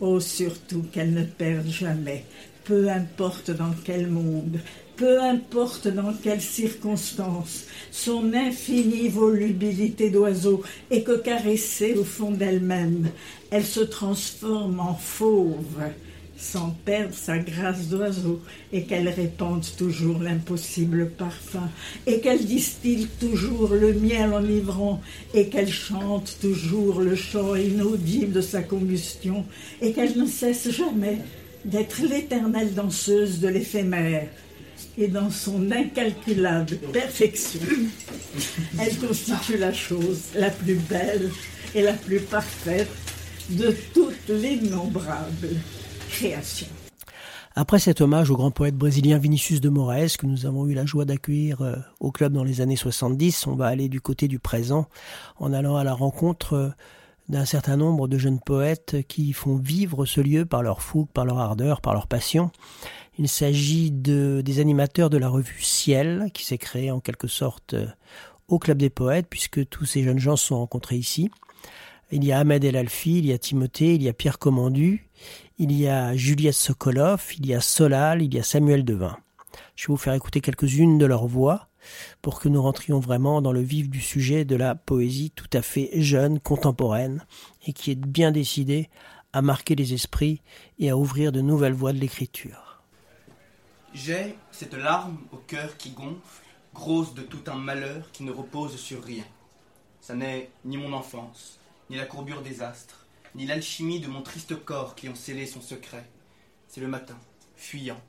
Oh, 0.00 0.20
surtout 0.20 0.84
qu'elle 0.92 1.12
ne 1.12 1.24
perde 1.24 1.68
jamais, 1.68 2.24
peu 2.64 2.88
importe 2.88 3.50
dans 3.50 3.74
quel 3.84 4.08
monde, 4.08 4.58
peu 4.96 5.20
importe 5.20 5.88
dans 5.88 6.12
quelles 6.12 6.42
circonstances, 6.42 7.64
son 7.90 8.34
infinie 8.34 9.08
volubilité 9.08 10.10
d'oiseau, 10.10 10.62
et 10.90 11.02
que 11.02 11.16
caressée 11.16 11.94
au 11.94 12.04
fond 12.04 12.30
d'elle-même, 12.30 13.08
elle 13.50 13.64
se 13.64 13.80
transforme 13.80 14.78
en 14.78 14.94
fauve, 14.94 15.80
sans 16.36 16.70
perdre 16.84 17.14
sa 17.14 17.38
grâce 17.38 17.88
d'oiseau, 17.88 18.40
et 18.72 18.84
qu'elle 18.84 19.08
répande 19.08 19.64
toujours 19.78 20.18
l'impossible 20.18 21.10
parfum, 21.10 21.70
et 22.06 22.20
qu'elle 22.20 22.44
distille 22.44 23.08
toujours 23.20 23.68
le 23.68 23.94
miel 23.94 24.32
enivrant, 24.34 25.00
et 25.32 25.48
qu'elle 25.48 25.72
chante 25.72 26.36
toujours 26.40 27.00
le 27.00 27.16
chant 27.16 27.54
inaudible 27.54 28.32
de 28.32 28.40
sa 28.42 28.62
combustion, 28.62 29.46
et 29.80 29.92
qu'elle 29.92 30.18
ne 30.18 30.26
cesse 30.26 30.70
jamais 30.70 31.18
d'être 31.64 32.02
l'éternelle 32.02 32.74
danseuse 32.74 33.40
de 33.40 33.48
l'éphémère, 33.48 34.28
et 34.98 35.08
dans 35.08 35.30
son 35.30 35.70
incalculable 35.70 36.76
perfection, 36.92 37.60
elle 38.78 38.96
constitue 38.98 39.56
la 39.58 39.72
chose 39.72 40.24
la 40.34 40.50
plus 40.50 40.74
belle 40.74 41.30
et 41.74 41.82
la 41.82 41.92
plus 41.92 42.20
parfaite 42.20 42.88
de 43.50 43.74
toutes 43.94 44.28
les 44.28 44.60
créations. 46.08 46.66
Après 47.56 47.80
cet 47.80 48.00
hommage 48.00 48.30
au 48.30 48.36
grand 48.36 48.52
poète 48.52 48.76
brésilien 48.76 49.18
Vinicius 49.18 49.60
de 49.60 49.68
Moraes 49.68 50.16
que 50.18 50.26
nous 50.26 50.46
avons 50.46 50.66
eu 50.68 50.74
la 50.74 50.86
joie 50.86 51.04
d'accueillir 51.04 51.62
euh, 51.62 51.74
au 51.98 52.12
club 52.12 52.32
dans 52.32 52.44
les 52.44 52.60
années 52.60 52.76
70, 52.76 53.48
on 53.48 53.56
va 53.56 53.66
aller 53.66 53.88
du 53.88 54.00
côté 54.00 54.28
du 54.28 54.38
présent 54.38 54.86
en 55.38 55.52
allant 55.52 55.76
à 55.76 55.82
la 55.82 55.92
rencontre 55.92 56.54
euh, 56.54 56.68
d'un 57.30 57.44
certain 57.44 57.76
nombre 57.76 58.08
de 58.08 58.18
jeunes 58.18 58.40
poètes 58.40 59.06
qui 59.06 59.32
font 59.32 59.56
vivre 59.56 60.04
ce 60.04 60.20
lieu 60.20 60.44
par 60.44 60.64
leur 60.64 60.82
fougue, 60.82 61.08
par 61.08 61.24
leur 61.24 61.38
ardeur, 61.38 61.80
par 61.80 61.94
leur 61.94 62.08
passion. 62.08 62.50
Il 63.18 63.28
s'agit 63.28 63.92
de, 63.92 64.42
des 64.44 64.58
animateurs 64.58 65.10
de 65.10 65.16
la 65.16 65.28
revue 65.28 65.62
Ciel, 65.62 66.30
qui 66.34 66.44
s'est 66.44 66.58
créée 66.58 66.90
en 66.90 66.98
quelque 66.98 67.28
sorte 67.28 67.74
euh, 67.74 67.86
au 68.48 68.58
Club 68.58 68.78
des 68.78 68.90
Poètes, 68.90 69.28
puisque 69.30 69.68
tous 69.68 69.84
ces 69.84 70.02
jeunes 70.02 70.18
gens 70.18 70.34
se 70.34 70.46
sont 70.46 70.58
rencontrés 70.58 70.96
ici. 70.96 71.30
Il 72.10 72.24
y 72.24 72.32
a 72.32 72.40
Ahmed 72.40 72.64
El 72.64 72.76
Alfi, 72.76 73.18
il 73.18 73.26
y 73.26 73.32
a 73.32 73.38
Timothée, 73.38 73.94
il 73.94 74.02
y 74.02 74.08
a 74.08 74.12
Pierre 74.12 74.40
Commandu, 74.40 75.08
il 75.58 75.70
y 75.70 75.86
a 75.86 76.16
Juliette 76.16 76.54
Sokolov, 76.54 77.22
il 77.38 77.46
y 77.46 77.54
a 77.54 77.60
Solal, 77.60 78.22
il 78.22 78.34
y 78.34 78.40
a 78.40 78.42
Samuel 78.42 78.84
Devin. 78.84 79.16
Je 79.76 79.84
vais 79.84 79.92
vous 79.92 79.96
faire 79.96 80.14
écouter 80.14 80.40
quelques-unes 80.40 80.98
de 80.98 81.06
leurs 81.06 81.28
voix 81.28 81.68
pour 82.22 82.40
que 82.40 82.48
nous 82.48 82.62
rentrions 82.62 83.00
vraiment 83.00 83.42
dans 83.42 83.52
le 83.52 83.60
vif 83.60 83.88
du 83.88 84.00
sujet 84.00 84.44
de 84.44 84.56
la 84.56 84.74
poésie 84.74 85.30
tout 85.30 85.50
à 85.52 85.62
fait 85.62 85.90
jeune, 85.94 86.40
contemporaine, 86.40 87.24
et 87.66 87.72
qui 87.72 87.90
est 87.90 87.98
bien 87.98 88.32
décidée 88.32 88.88
à 89.32 89.42
marquer 89.42 89.74
les 89.74 89.94
esprits 89.94 90.42
et 90.78 90.90
à 90.90 90.96
ouvrir 90.96 91.32
de 91.32 91.40
nouvelles 91.40 91.74
voies 91.74 91.92
de 91.92 91.98
l'écriture. 91.98 92.82
J'ai 93.92 94.36
cette 94.52 94.74
larme 94.74 95.18
au 95.32 95.36
cœur 95.36 95.76
qui 95.76 95.90
gonfle, 95.90 96.44
grosse 96.74 97.14
de 97.14 97.22
tout 97.22 97.42
un 97.48 97.56
malheur 97.56 98.10
qui 98.12 98.22
ne 98.22 98.30
repose 98.30 98.76
sur 98.76 99.02
rien. 99.02 99.24
Ça 100.00 100.14
n'est 100.14 100.50
ni 100.64 100.76
mon 100.76 100.92
enfance, 100.92 101.58
ni 101.88 101.96
la 101.96 102.06
courbure 102.06 102.42
des 102.42 102.62
astres, 102.62 103.06
ni 103.34 103.46
l'alchimie 103.46 104.00
de 104.00 104.08
mon 104.08 104.22
triste 104.22 104.64
corps 104.64 104.94
qui 104.94 105.08
ont 105.08 105.14
scellé 105.14 105.46
son 105.46 105.60
secret. 105.60 106.08
C'est 106.68 106.80
le 106.80 106.88
matin, 106.88 107.18
fuyant, 107.56 108.00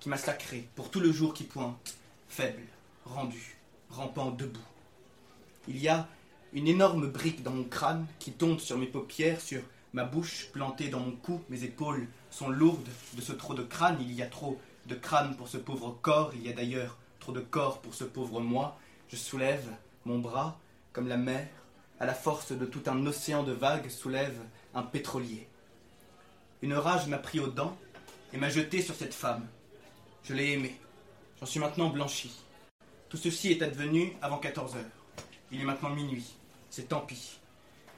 qui 0.00 0.08
m'a 0.08 0.16
sacré 0.16 0.68
pour 0.74 0.90
tout 0.90 1.00
le 1.00 1.12
jour 1.12 1.34
qui 1.34 1.44
pointe, 1.44 1.96
faible, 2.28 2.66
rendu, 3.14 3.56
rampant 3.90 4.30
debout. 4.30 4.60
Il 5.66 5.78
y 5.78 5.88
a 5.88 6.08
une 6.52 6.68
énorme 6.68 7.08
brique 7.08 7.42
dans 7.42 7.50
mon 7.50 7.64
crâne 7.64 8.06
qui 8.18 8.32
tombe 8.32 8.58
sur 8.58 8.78
mes 8.78 8.86
paupières, 8.86 9.40
sur 9.40 9.62
ma 9.92 10.04
bouche 10.04 10.48
plantée 10.52 10.88
dans 10.88 11.00
mon 11.00 11.12
cou, 11.12 11.42
mes 11.48 11.64
épaules 11.64 12.08
sont 12.30 12.48
lourdes 12.48 12.88
de 13.14 13.20
ce 13.20 13.32
trop 13.32 13.54
de 13.54 13.62
crâne, 13.62 13.98
il 14.00 14.12
y 14.12 14.22
a 14.22 14.26
trop 14.26 14.60
de 14.86 14.94
crâne 14.94 15.36
pour 15.36 15.48
ce 15.48 15.56
pauvre 15.56 15.98
corps, 16.00 16.32
il 16.34 16.46
y 16.46 16.50
a 16.50 16.52
d'ailleurs 16.52 16.96
trop 17.20 17.32
de 17.32 17.40
corps 17.40 17.80
pour 17.80 17.94
ce 17.94 18.04
pauvre 18.04 18.40
moi. 18.40 18.78
Je 19.08 19.16
soulève 19.16 19.68
mon 20.04 20.18
bras, 20.18 20.58
comme 20.92 21.08
la 21.08 21.16
mer, 21.16 21.48
à 22.00 22.06
la 22.06 22.14
force 22.14 22.52
de 22.52 22.64
tout 22.64 22.82
un 22.86 23.06
océan 23.06 23.42
de 23.42 23.52
vagues, 23.52 23.88
soulève 23.88 24.38
un 24.74 24.82
pétrolier. 24.82 25.48
Une 26.62 26.74
rage 26.74 27.06
m'a 27.06 27.18
pris 27.18 27.40
aux 27.40 27.48
dents 27.48 27.76
et 28.32 28.36
m'a 28.36 28.48
jeté 28.48 28.82
sur 28.82 28.94
cette 28.94 29.14
femme. 29.14 29.46
Je 30.24 30.34
l'ai 30.34 30.52
aimée. 30.52 30.78
J'en 31.40 31.46
suis 31.46 31.60
maintenant 31.60 31.88
blanchi. 31.88 32.32
Tout 33.08 33.16
ceci 33.16 33.50
est 33.50 33.62
advenu 33.62 34.12
avant 34.20 34.36
14 34.36 34.76
heures. 34.76 34.84
Il 35.50 35.62
est 35.62 35.64
maintenant 35.64 35.90
minuit. 35.90 36.34
C'est 36.68 36.88
tant 36.88 37.00
pis. 37.00 37.40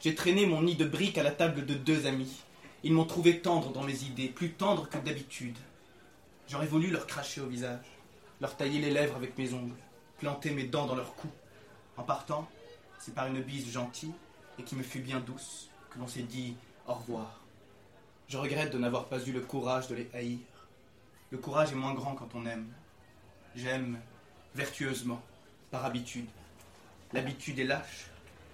J'ai 0.00 0.14
traîné 0.14 0.46
mon 0.46 0.62
nid 0.62 0.76
de 0.76 0.84
briques 0.84 1.18
à 1.18 1.24
la 1.24 1.32
table 1.32 1.66
de 1.66 1.74
deux 1.74 2.06
amis. 2.06 2.42
Ils 2.84 2.92
m'ont 2.92 3.04
trouvé 3.04 3.40
tendre 3.40 3.72
dans 3.72 3.82
mes 3.82 4.04
idées, 4.04 4.28
plus 4.28 4.52
tendre 4.52 4.88
que 4.88 4.98
d'habitude. 4.98 5.58
J'aurais 6.48 6.68
voulu 6.68 6.90
leur 6.90 7.08
cracher 7.08 7.40
au 7.40 7.46
visage, 7.46 7.84
leur 8.40 8.56
tailler 8.56 8.80
les 8.80 8.90
lèvres 8.90 9.16
avec 9.16 9.36
mes 9.36 9.52
ongles, 9.52 9.74
planter 10.18 10.52
mes 10.52 10.64
dents 10.64 10.86
dans 10.86 10.94
leur 10.94 11.14
cou. 11.16 11.28
En 11.96 12.04
partant, 12.04 12.48
c'est 12.98 13.14
par 13.14 13.26
une 13.26 13.42
bise 13.42 13.70
gentille 13.70 14.14
et 14.58 14.62
qui 14.62 14.76
me 14.76 14.82
fut 14.82 15.00
bien 15.00 15.18
douce 15.18 15.70
que 15.90 15.98
l'on 15.98 16.06
s'est 16.06 16.22
dit 16.22 16.54
au 16.86 16.94
revoir. 16.94 17.40
Je 18.28 18.38
regrette 18.38 18.72
de 18.72 18.78
n'avoir 18.78 19.06
pas 19.06 19.20
eu 19.26 19.32
le 19.32 19.40
courage 19.40 19.88
de 19.88 19.96
les 19.96 20.10
haïr. 20.14 20.38
Le 21.30 21.38
courage 21.38 21.72
est 21.72 21.76
moins 21.76 21.94
grand 21.94 22.14
quand 22.14 22.34
on 22.34 22.46
aime. 22.46 22.68
J'aime 23.56 23.98
vertueusement, 24.54 25.22
par 25.70 25.84
habitude. 25.84 26.26
L'habitude 27.12 27.58
est 27.58 27.64
lâche. 27.64 28.06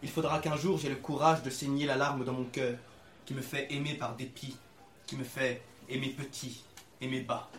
Il 0.03 0.09
faudra 0.09 0.39
qu'un 0.39 0.57
jour 0.57 0.79
j'aie 0.79 0.89
le 0.89 0.97
courage 0.97 1.43
de 1.43 1.51
saigner 1.51 1.87
la 1.87 1.97
larme 1.97 2.25
dans 2.25 2.33
mon 2.33 2.45
cœur, 2.45 2.77
qui 3.25 3.35
me 3.35 3.43
fait 3.43 3.73
aimer 3.73 3.95
par 3.95 4.17
dépit, 4.17 4.57
qui 5.07 5.17
me 5.17 5.25
fait 5.25 5.63
aimer 5.89 6.09
petit, 6.09 6.63
aimer 7.01 7.21
bas. 7.21 7.51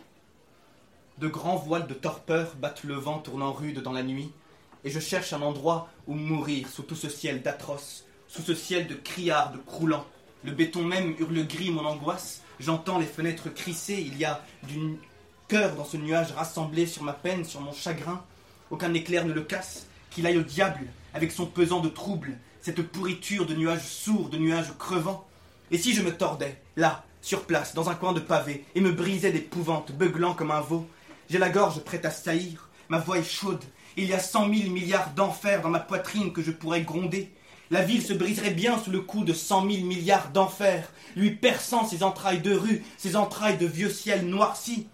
De 1.18 1.28
grands 1.28 1.56
voiles 1.56 1.86
de 1.86 1.94
torpeur 1.94 2.54
battent 2.56 2.84
le 2.84 2.94
vent 2.94 3.18
tournant 3.18 3.52
rude 3.52 3.82
dans 3.82 3.92
la 3.92 4.02
nuit, 4.02 4.30
et 4.84 4.90
je 4.90 5.00
cherche 5.00 5.32
un 5.32 5.42
endroit 5.42 5.88
où 6.06 6.14
mourir 6.14 6.68
sous 6.68 6.82
tout 6.82 6.94
ce 6.94 7.08
ciel 7.08 7.42
d'atroce, 7.42 8.04
sous 8.28 8.42
ce 8.42 8.54
ciel 8.54 8.86
de 8.86 8.94
criards, 8.94 9.52
de 9.52 9.58
croulants. 9.58 10.06
Le 10.44 10.52
béton 10.52 10.84
même 10.84 11.16
hurle 11.18 11.46
gris 11.46 11.70
mon 11.70 11.84
angoisse, 11.84 12.42
j'entends 12.60 12.98
les 12.98 13.06
fenêtres 13.06 13.48
crisser, 13.52 14.00
il 14.00 14.16
y 14.16 14.24
a 14.24 14.44
du 14.62 14.98
cœur 15.48 15.74
dans 15.76 15.84
ce 15.84 15.96
nuage 15.96 16.32
rassemblé 16.32 16.86
sur 16.86 17.02
ma 17.02 17.14
peine, 17.14 17.44
sur 17.44 17.62
mon 17.62 17.72
chagrin. 17.72 18.22
Aucun 18.70 18.92
éclair 18.92 19.24
ne 19.24 19.32
le 19.32 19.40
casse, 19.40 19.86
qu'il 20.10 20.26
aille 20.26 20.36
au 20.36 20.42
diable 20.42 20.86
avec 21.14 21.32
son 21.32 21.46
pesant 21.46 21.80
de 21.80 21.88
trouble, 21.88 22.36
cette 22.60 22.82
pourriture 22.82 23.46
de 23.46 23.54
nuages 23.54 23.86
sourds, 23.86 24.28
de 24.28 24.36
nuages 24.36 24.72
crevants. 24.78 25.26
Et 25.70 25.78
si 25.78 25.94
je 25.94 26.02
me 26.02 26.14
tordais, 26.14 26.60
là, 26.76 27.02
sur 27.22 27.44
place, 27.44 27.74
dans 27.74 27.88
un 27.88 27.94
coin 27.94 28.12
de 28.12 28.20
pavé, 28.20 28.66
et 28.74 28.80
me 28.82 28.92
brisais 28.92 29.32
d'épouvante, 29.32 29.92
beuglant 29.92 30.34
comme 30.34 30.50
un 30.50 30.60
veau, 30.60 30.86
j'ai 31.30 31.38
la 31.38 31.48
gorge 31.48 31.80
prête 31.80 32.04
à 32.04 32.10
saillir, 32.10 32.68
ma 32.90 32.98
voix 32.98 33.18
est 33.18 33.24
chaude, 33.24 33.64
il 33.96 34.04
y 34.04 34.12
a 34.12 34.18
cent 34.18 34.46
mille 34.46 34.70
milliards 34.70 35.10
d'enfers 35.14 35.62
dans 35.62 35.70
ma 35.70 35.80
poitrine 35.80 36.32
que 36.32 36.42
je 36.42 36.50
pourrais 36.50 36.82
gronder. 36.82 37.32
La 37.70 37.82
ville 37.82 38.02
se 38.02 38.12
briserait 38.12 38.50
bien 38.50 38.78
sous 38.78 38.90
le 38.90 39.00
coup 39.00 39.24
de 39.24 39.32
cent 39.32 39.62
mille 39.62 39.86
milliards 39.86 40.30
d'enfers, 40.30 40.92
lui 41.16 41.30
perçant 41.30 41.86
ses 41.86 42.02
entrailles 42.02 42.42
de 42.42 42.54
rue, 42.54 42.84
ses 42.98 43.16
entrailles 43.16 43.58
de 43.58 43.66
vieux 43.66 43.90
ciel 43.90 44.26
noirci. 44.26 44.86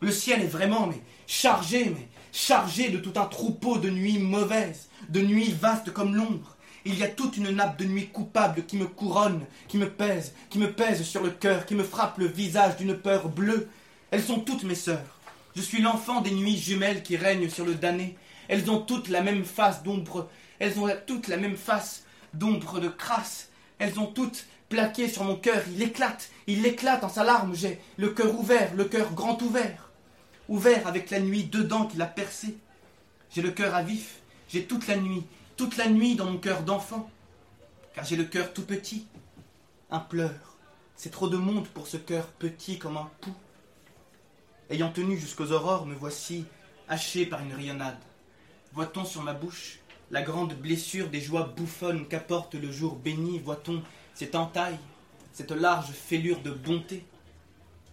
Le 0.00 0.10
ciel 0.10 0.40
est 0.40 0.46
vraiment, 0.46 0.86
mais 0.86 1.00
chargé, 1.26 1.84
mais 1.84 2.08
chargé 2.32 2.88
de 2.88 2.96
tout 2.96 3.12
un 3.20 3.26
troupeau 3.26 3.76
de 3.76 3.90
nuits 3.90 4.18
mauvaises, 4.18 4.88
de 5.10 5.20
nuits 5.20 5.52
vastes 5.52 5.92
comme 5.92 6.14
l'ombre. 6.14 6.56
Il 6.86 6.98
y 6.98 7.02
a 7.02 7.08
toute 7.08 7.36
une 7.36 7.50
nappe 7.50 7.78
de 7.78 7.84
nuits 7.84 8.08
coupables 8.08 8.64
qui 8.64 8.78
me 8.78 8.86
couronne, 8.86 9.44
qui 9.68 9.76
me 9.76 9.90
pèse, 9.90 10.32
qui 10.48 10.58
me 10.58 10.72
pèse 10.72 11.02
sur 11.02 11.22
le 11.22 11.28
cœur, 11.28 11.66
qui 11.66 11.74
me 11.74 11.84
frappe 11.84 12.16
le 12.16 12.26
visage 12.26 12.78
d'une 12.78 12.96
peur 12.96 13.28
bleue. 13.28 13.68
Elles 14.10 14.22
sont 14.22 14.40
toutes 14.40 14.64
mes 14.64 14.74
sœurs. 14.74 15.20
Je 15.54 15.60
suis 15.60 15.82
l'enfant 15.82 16.22
des 16.22 16.30
nuits 16.30 16.56
jumelles 16.56 17.02
qui 17.02 17.18
règnent 17.18 17.50
sur 17.50 17.66
le 17.66 17.74
damné. 17.74 18.16
Elles 18.48 18.70
ont 18.70 18.80
toutes 18.80 19.08
la 19.08 19.20
même 19.20 19.44
face 19.44 19.82
d'ombre. 19.82 20.30
Elles 20.58 20.80
ont 20.80 20.88
toutes 21.06 21.28
la 21.28 21.36
même 21.36 21.56
face 21.56 22.04
d'ombre 22.32 22.80
de 22.80 22.88
crasse. 22.88 23.50
Elles 23.78 24.00
ont 24.00 24.06
toutes 24.06 24.46
plaqué 24.70 25.08
sur 25.10 25.24
mon 25.24 25.36
cœur. 25.36 25.62
Il 25.74 25.82
éclate, 25.82 26.30
il 26.46 26.64
éclate 26.64 27.04
en 27.04 27.10
sa 27.10 27.24
larme. 27.24 27.54
J'ai 27.54 27.78
le 27.98 28.08
cœur 28.08 28.34
ouvert, 28.38 28.72
le 28.74 28.84
cœur 28.86 29.12
grand 29.12 29.40
ouvert. 29.42 29.89
Ouvert 30.50 30.88
avec 30.88 31.10
la 31.10 31.20
nuit 31.20 31.44
dedans 31.44 31.86
qui 31.86 31.96
l'a 31.96 32.06
percé. 32.06 32.58
J'ai 33.30 33.40
le 33.40 33.52
cœur 33.52 33.72
à 33.76 33.84
vif. 33.84 34.20
J'ai 34.48 34.64
toute 34.64 34.88
la 34.88 34.96
nuit, 34.96 35.24
toute 35.56 35.76
la 35.76 35.88
nuit 35.88 36.16
dans 36.16 36.24
mon 36.28 36.38
cœur 36.38 36.64
d'enfant. 36.64 37.08
Car 37.94 38.04
j'ai 38.04 38.16
le 38.16 38.24
cœur 38.24 38.52
tout 38.52 38.64
petit. 38.64 39.06
Un 39.92 40.00
pleur. 40.00 40.56
C'est 40.96 41.10
trop 41.12 41.28
de 41.28 41.36
monde 41.36 41.68
pour 41.68 41.86
ce 41.86 41.96
cœur 41.96 42.26
petit 42.26 42.80
comme 42.80 42.96
un 42.96 43.08
pouls. 43.20 43.32
Ayant 44.70 44.90
tenu 44.90 45.16
jusqu'aux 45.16 45.52
aurores, 45.52 45.86
me 45.86 45.94
voici 45.94 46.44
haché 46.88 47.26
par 47.26 47.42
une 47.42 47.54
rayonnade. 47.54 48.00
Voit-on 48.72 49.04
sur 49.04 49.22
ma 49.22 49.34
bouche 49.34 49.78
la 50.10 50.22
grande 50.22 50.54
blessure 50.54 51.10
des 51.10 51.20
joies 51.20 51.52
bouffonnes 51.56 52.08
qu'apporte 52.08 52.56
le 52.56 52.72
jour 52.72 52.96
béni? 52.96 53.38
Voit-on 53.38 53.84
cette 54.14 54.34
entaille, 54.34 54.80
cette 55.32 55.52
large 55.52 55.92
fêlure 55.92 56.42
de 56.42 56.50
bonté? 56.50 57.06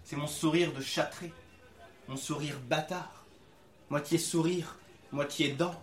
C'est 0.04 0.16
mon 0.16 0.26
sourire 0.26 0.74
de 0.74 0.82
châtré, 0.82 1.32
mon 2.08 2.18
sourire 2.18 2.60
bâtard, 2.70 3.26
moitié 3.90 4.18
sourire, 4.18 4.78
moitié 5.12 5.52
dent. 5.52 5.76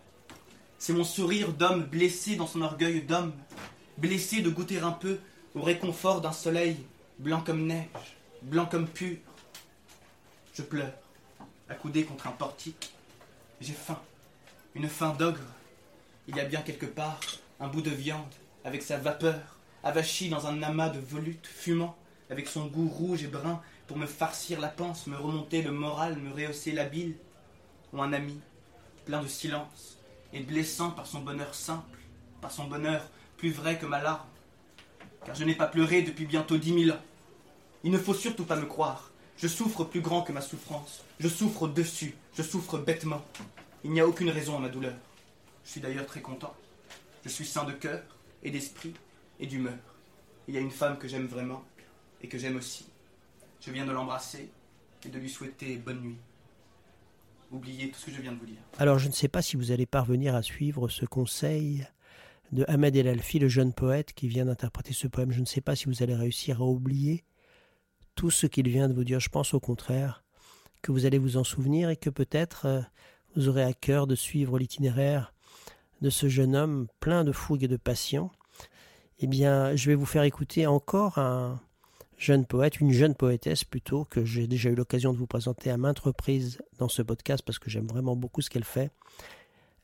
C'est 0.78 0.92
mon 0.92 1.04
sourire 1.04 1.52
d'homme 1.52 1.84
blessé 1.84 2.36
dans 2.36 2.46
son 2.46 2.62
orgueil 2.62 3.02
d'homme, 3.02 3.32
blessé 3.98 4.40
de 4.40 4.50
goûter 4.50 4.80
un 4.80 4.92
peu 4.92 5.18
au 5.54 5.62
réconfort 5.62 6.20
d'un 6.20 6.32
soleil 6.32 6.76
blanc 7.18 7.42
comme 7.44 7.66
neige, 7.66 7.88
blanc 8.42 8.66
comme 8.66 8.88
pur. 8.88 9.18
Je 10.54 10.62
pleure, 10.62 10.92
accoudé 11.68 12.04
contre 12.04 12.26
un 12.26 12.32
portique. 12.32 12.92
J'ai 13.60 13.72
faim, 13.72 14.00
une 14.74 14.88
faim 14.88 15.14
d'ogre. 15.18 15.40
Il 16.26 16.36
y 16.36 16.40
a 16.40 16.44
bien 16.44 16.62
quelque 16.62 16.86
part 16.86 17.20
un 17.60 17.68
bout 17.68 17.82
de 17.82 17.90
viande, 17.90 18.32
avec 18.64 18.82
sa 18.82 18.96
vapeur, 18.96 19.40
avachi 19.82 20.28
dans 20.28 20.46
un 20.46 20.62
amas 20.62 20.88
de 20.88 20.98
volutes, 20.98 21.46
fumant, 21.46 21.96
avec 22.30 22.48
son 22.48 22.66
goût 22.66 22.88
rouge 22.88 23.22
et 23.22 23.28
brun, 23.28 23.60
pour 23.86 23.96
me 23.96 24.06
farcir 24.06 24.60
la 24.60 24.68
panse, 24.68 25.06
me 25.06 25.16
remonter 25.16 25.62
le 25.62 25.72
moral, 25.72 26.16
me 26.16 26.32
rehausser 26.32 26.72
la 26.72 26.84
bile. 26.84 27.16
Ou 27.92 28.02
un 28.02 28.12
ami, 28.12 28.40
plein 29.04 29.22
de 29.22 29.28
silence, 29.28 29.98
et 30.32 30.40
blessant 30.40 30.90
par 30.90 31.06
son 31.06 31.20
bonheur 31.20 31.54
simple, 31.54 31.98
par 32.40 32.50
son 32.50 32.64
bonheur 32.64 33.02
plus 33.36 33.52
vrai 33.52 33.78
que 33.78 33.86
ma 33.86 34.02
larme. 34.02 34.26
Car 35.24 35.34
je 35.34 35.44
n'ai 35.44 35.54
pas 35.54 35.66
pleuré 35.66 36.02
depuis 36.02 36.26
bientôt 36.26 36.56
dix 36.56 36.72
mille 36.72 36.92
ans. 36.92 37.02
Il 37.82 37.90
ne 37.90 37.98
faut 37.98 38.14
surtout 38.14 38.44
pas 38.44 38.56
me 38.56 38.66
croire. 38.66 39.10
Je 39.36 39.48
souffre 39.48 39.84
plus 39.84 40.00
grand 40.00 40.22
que 40.22 40.32
ma 40.32 40.40
souffrance. 40.40 41.04
Je 41.20 41.28
souffre 41.28 41.62
au-dessus. 41.62 42.14
Je 42.36 42.42
souffre 42.42 42.78
bêtement. 42.78 43.24
Il 43.84 43.90
n'y 43.92 44.00
a 44.00 44.06
aucune 44.06 44.30
raison 44.30 44.56
à 44.56 44.60
ma 44.60 44.68
douleur. 44.68 44.94
Je 45.64 45.70
suis 45.70 45.80
d'ailleurs 45.80 46.06
très 46.06 46.20
content. 46.20 46.54
Je 47.24 47.28
suis 47.28 47.46
sain 47.46 47.64
de 47.64 47.72
cœur 47.72 48.02
et 48.42 48.50
d'esprit 48.50 48.94
et 49.40 49.46
d'humeur. 49.46 49.78
Il 50.48 50.54
y 50.54 50.58
a 50.58 50.60
une 50.60 50.70
femme 50.70 50.98
que 50.98 51.08
j'aime 51.08 51.26
vraiment 51.26 51.64
et 52.22 52.28
que 52.28 52.38
j'aime 52.38 52.56
aussi. 52.56 52.86
Je 53.64 53.70
viens 53.70 53.86
de 53.86 53.92
l'embrasser 53.92 54.50
et 55.04 55.08
de 55.08 55.18
lui 55.18 55.30
souhaiter 55.30 55.76
bonne 55.76 56.00
nuit. 56.00 56.18
Oubliez 57.50 57.90
tout 57.90 57.98
ce 57.98 58.06
que 58.06 58.12
je 58.12 58.20
viens 58.20 58.32
de 58.32 58.38
vous 58.38 58.46
dire. 58.46 58.60
Alors 58.78 58.98
je 58.98 59.08
ne 59.08 59.12
sais 59.12 59.28
pas 59.28 59.40
si 59.40 59.56
vous 59.56 59.70
allez 59.70 59.86
parvenir 59.86 60.34
à 60.34 60.42
suivre 60.42 60.88
ce 60.88 61.06
conseil 61.06 61.86
de 62.52 62.64
Ahmed 62.68 62.94
El 62.94 63.08
Alfi, 63.08 63.38
le 63.38 63.48
jeune 63.48 63.72
poète 63.72 64.12
qui 64.12 64.28
vient 64.28 64.44
d'interpréter 64.44 64.92
ce 64.92 65.06
poème. 65.06 65.32
Je 65.32 65.40
ne 65.40 65.46
sais 65.46 65.62
pas 65.62 65.76
si 65.76 65.86
vous 65.86 66.02
allez 66.02 66.14
réussir 66.14 66.60
à 66.60 66.64
oublier 66.66 67.24
tout 68.16 68.30
ce 68.30 68.46
qu'il 68.46 68.68
vient 68.68 68.88
de 68.88 68.94
vous 68.94 69.04
dire. 69.04 69.18
Je 69.18 69.30
pense 69.30 69.54
au 69.54 69.60
contraire 69.60 70.24
que 70.82 70.92
vous 70.92 71.06
allez 71.06 71.18
vous 71.18 71.38
en 71.38 71.44
souvenir 71.44 71.88
et 71.88 71.96
que 71.96 72.10
peut-être 72.10 72.66
euh, 72.66 72.80
vous 73.34 73.48
aurez 73.48 73.62
à 73.62 73.72
cœur 73.72 74.06
de 74.06 74.14
suivre 74.14 74.58
l'itinéraire 74.58 75.32
de 76.02 76.10
ce 76.10 76.28
jeune 76.28 76.54
homme 76.54 76.88
plein 77.00 77.24
de 77.24 77.32
fougue 77.32 77.64
et 77.64 77.68
de 77.68 77.78
passion. 77.78 78.30
Eh 79.20 79.26
bien, 79.26 79.74
je 79.74 79.88
vais 79.88 79.94
vous 79.94 80.04
faire 80.04 80.24
écouter 80.24 80.66
encore 80.66 81.16
un 81.16 81.60
jeune 82.18 82.46
poète, 82.46 82.80
une 82.80 82.92
jeune 82.92 83.14
poétesse 83.14 83.64
plutôt, 83.64 84.04
que 84.04 84.24
j'ai 84.24 84.46
déjà 84.46 84.70
eu 84.70 84.74
l'occasion 84.74 85.12
de 85.12 85.18
vous 85.18 85.26
présenter 85.26 85.70
à 85.70 85.76
maintes 85.76 85.98
reprises 85.98 86.58
dans 86.78 86.88
ce 86.88 87.02
podcast 87.02 87.42
parce 87.44 87.58
que 87.58 87.70
j'aime 87.70 87.86
vraiment 87.86 88.16
beaucoup 88.16 88.42
ce 88.42 88.50
qu'elle 88.50 88.64
fait. 88.64 88.90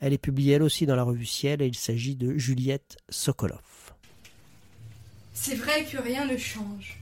Elle 0.00 0.12
est 0.12 0.18
publiée 0.18 0.54
elle 0.54 0.62
aussi 0.62 0.86
dans 0.86 0.96
la 0.96 1.02
revue 1.02 1.26
Ciel 1.26 1.60
et 1.60 1.66
il 1.66 1.76
s'agit 1.76 2.16
de 2.16 2.36
Juliette 2.38 2.96
Sokolov. 3.10 3.92
C'est 5.32 5.54
vrai 5.54 5.84
que 5.84 5.98
rien 5.98 6.26
ne 6.26 6.36
change. 6.36 6.98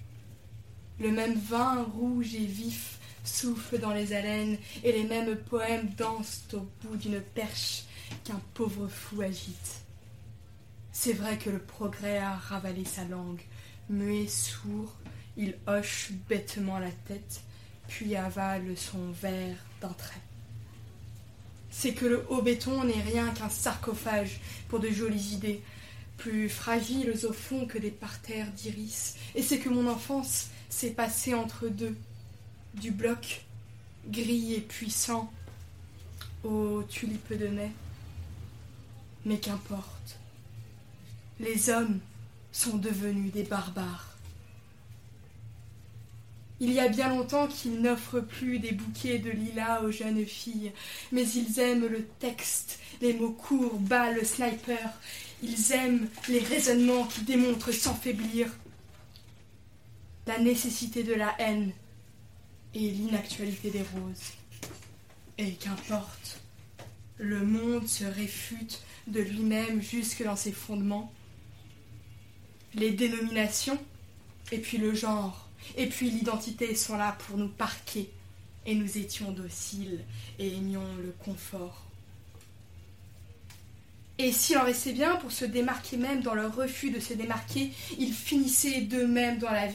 Le 1.01 1.11
même 1.11 1.38
vin 1.38 1.83
rouge 1.83 2.35
et 2.35 2.45
vif 2.45 2.99
souffle 3.25 3.79
dans 3.79 3.93
les 3.93 4.12
haleines 4.12 4.59
et 4.83 4.93
les 4.93 5.05
mêmes 5.05 5.37
poèmes 5.37 5.91
dansent 5.97 6.45
au 6.55 6.67
bout 6.83 6.97
d'une 6.97 7.21
perche 7.21 7.85
qu'un 8.25 8.41
pauvre 8.55 8.88
fou 8.88 9.23
agite. 9.23 9.83
C'est 10.93 11.12
vrai 11.12 11.38
que 11.38 11.51
le 11.51 11.61
progrès 11.61 12.19
a 12.19 12.35
ravalé 12.35 12.85
sa 12.85 13.05
langue. 13.05 13.41
Muet, 13.90 14.29
sourd, 14.29 14.92
il 15.37 15.57
hoche 15.66 16.11
bêtement 16.29 16.79
la 16.79 16.90
tête, 16.90 17.40
puis 17.88 18.16
avale 18.16 18.77
son 18.77 19.11
verre 19.12 19.57
d'un 19.81 19.88
trait. 19.88 20.20
C'est 21.70 21.94
que 21.94 22.05
le 22.05 22.27
haut 22.29 22.42
béton 22.42 22.85
n'est 22.85 23.01
rien 23.01 23.31
qu'un 23.31 23.48
sarcophage 23.48 24.40
pour 24.68 24.81
de 24.81 24.90
jolies 24.90 25.35
idées, 25.35 25.62
plus 26.18 26.48
fragiles 26.48 27.14
au 27.24 27.33
fond 27.33 27.66
que 27.66 27.79
des 27.79 27.90
parterres 27.90 28.51
d'iris, 28.53 29.14
et 29.35 29.42
c'est 29.42 29.59
que 29.59 29.68
mon 29.68 29.88
enfance 29.88 30.48
s'est 30.68 30.90
passée 30.90 31.35
entre 31.35 31.68
deux, 31.68 31.96
du 32.74 32.90
bloc 32.90 33.44
gris 34.09 34.55
et 34.55 34.61
puissant 34.61 35.33
aux 36.44 36.83
tulipes 36.83 37.33
de 37.33 37.48
mai. 37.48 37.70
Mais 39.24 39.38
qu'importe, 39.38 40.18
les 41.40 41.70
hommes 41.70 42.01
sont 42.59 42.77
devenus 42.77 43.33
des 43.33 43.44
barbares. 43.44 44.16
Il 46.61 46.73
y 46.73 46.81
a 46.81 46.88
bien 46.88 47.11
longtemps 47.11 47.47
qu'ils 47.47 47.81
n'offrent 47.81 48.21
plus 48.21 48.59
des 48.59 48.73
bouquets 48.73 49.21
de 49.21 49.31
lilas 49.31 49.83
aux 49.83 49.92
jeunes 49.92 50.27
filles, 50.27 50.73
mais 51.12 51.23
ils 51.23 51.61
aiment 51.61 51.87
le 51.87 52.05
texte, 52.18 52.81
les 53.01 53.14
mots 53.14 53.31
courts, 53.31 53.79
bas 53.79 54.11
le 54.11 54.25
sniper. 54.25 54.90
Ils 55.40 55.71
aiment 55.71 56.09
les 56.29 56.40
raisonnements 56.40 57.05
qui 57.05 57.23
démontrent 57.23 57.71
sans 57.71 57.94
faiblir 57.94 58.49
la 60.27 60.40
nécessité 60.40 61.05
de 61.05 61.14
la 61.14 61.33
haine 61.38 61.71
et 62.75 62.90
l'inactualité 62.90 63.71
des 63.71 63.85
roses. 63.94 64.33
Et 65.38 65.53
qu'importe, 65.53 66.40
le 67.18 67.44
monde 67.44 67.87
se 67.87 68.05
réfute 68.05 68.83
de 69.07 69.21
lui-même 69.21 69.81
jusque 69.81 70.25
dans 70.25 70.35
ses 70.35 70.53
fondements. 70.53 71.12
Les 72.75 72.91
dénominations, 72.91 73.79
et 74.53 74.59
puis 74.59 74.79
le 74.79 74.95
genre, 74.95 75.49
et 75.77 75.87
puis 75.87 76.11
l'identité 76.11 76.75
sont 76.75 76.97
là 76.97 77.17
pour 77.27 77.39
nous 77.39 77.49
parquer, 77.49 78.11
et 78.67 78.75
nous 78.75 78.99
étions 78.99 79.33
dociles 79.33 80.01
et 80.39 80.55
aimions 80.57 80.95
le 81.03 81.15
confort. 81.25 81.85
Et 84.19 84.33
s'il 84.33 84.59
en 84.59 84.65
restait 84.65 84.93
bien 84.93 85.17
pour 85.17 85.31
se 85.31 85.45
démarquer 85.45 85.97
même 85.97 86.23
dans 86.23 86.35
leur 86.35 86.55
refus 86.55 86.91
de 86.91 86.99
se 86.99 87.15
démarquer, 87.15 87.71
ils 87.99 88.13
finissaient 88.13 88.81
d'eux-mêmes 88.81 89.39
dans 89.39 89.51
la 89.51 89.69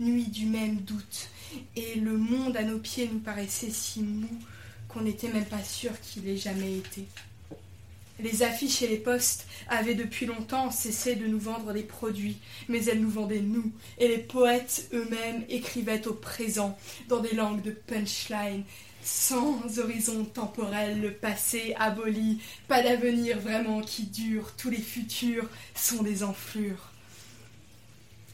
nuit 0.00 0.26
du 0.26 0.46
même 0.46 0.76
doute. 0.76 1.28
Et 1.76 1.96
le 1.96 2.16
monde 2.16 2.56
à 2.56 2.62
nos 2.62 2.78
pieds 2.78 3.10
nous 3.12 3.18
paraissait 3.18 3.70
si 3.70 4.02
mou 4.02 4.28
qu'on 4.88 5.02
n'était 5.02 5.28
même 5.28 5.44
pas 5.44 5.62
sûr 5.62 5.92
qu'il 6.00 6.26
ait 6.28 6.36
jamais 6.36 6.78
été. 6.78 7.04
Les 8.22 8.42
affiches 8.42 8.82
et 8.82 8.88
les 8.88 8.98
postes 8.98 9.46
avaient 9.68 9.94
depuis 9.94 10.26
longtemps 10.26 10.70
cessé 10.70 11.14
de 11.14 11.26
nous 11.26 11.38
vendre 11.38 11.72
des 11.72 11.82
produits, 11.82 12.38
mais 12.68 12.84
elles 12.84 13.00
nous 13.00 13.10
vendaient 13.10 13.40
nous, 13.40 13.72
et 13.98 14.08
les 14.08 14.18
poètes 14.18 14.88
eux-mêmes 14.92 15.44
écrivaient 15.48 16.06
au 16.06 16.12
présent, 16.12 16.78
dans 17.08 17.20
des 17.20 17.34
langues 17.34 17.62
de 17.62 17.70
punchline, 17.70 18.64
sans 19.02 19.78
horizon 19.78 20.24
temporel, 20.24 21.00
le 21.00 21.12
passé 21.12 21.74
aboli, 21.78 22.40
pas 22.68 22.82
d'avenir 22.82 23.38
vraiment 23.38 23.80
qui 23.80 24.04
dure, 24.04 24.52
tous 24.56 24.70
les 24.70 24.76
futurs 24.76 25.48
sont 25.74 26.02
des 26.02 26.22
enflures. 26.22 26.90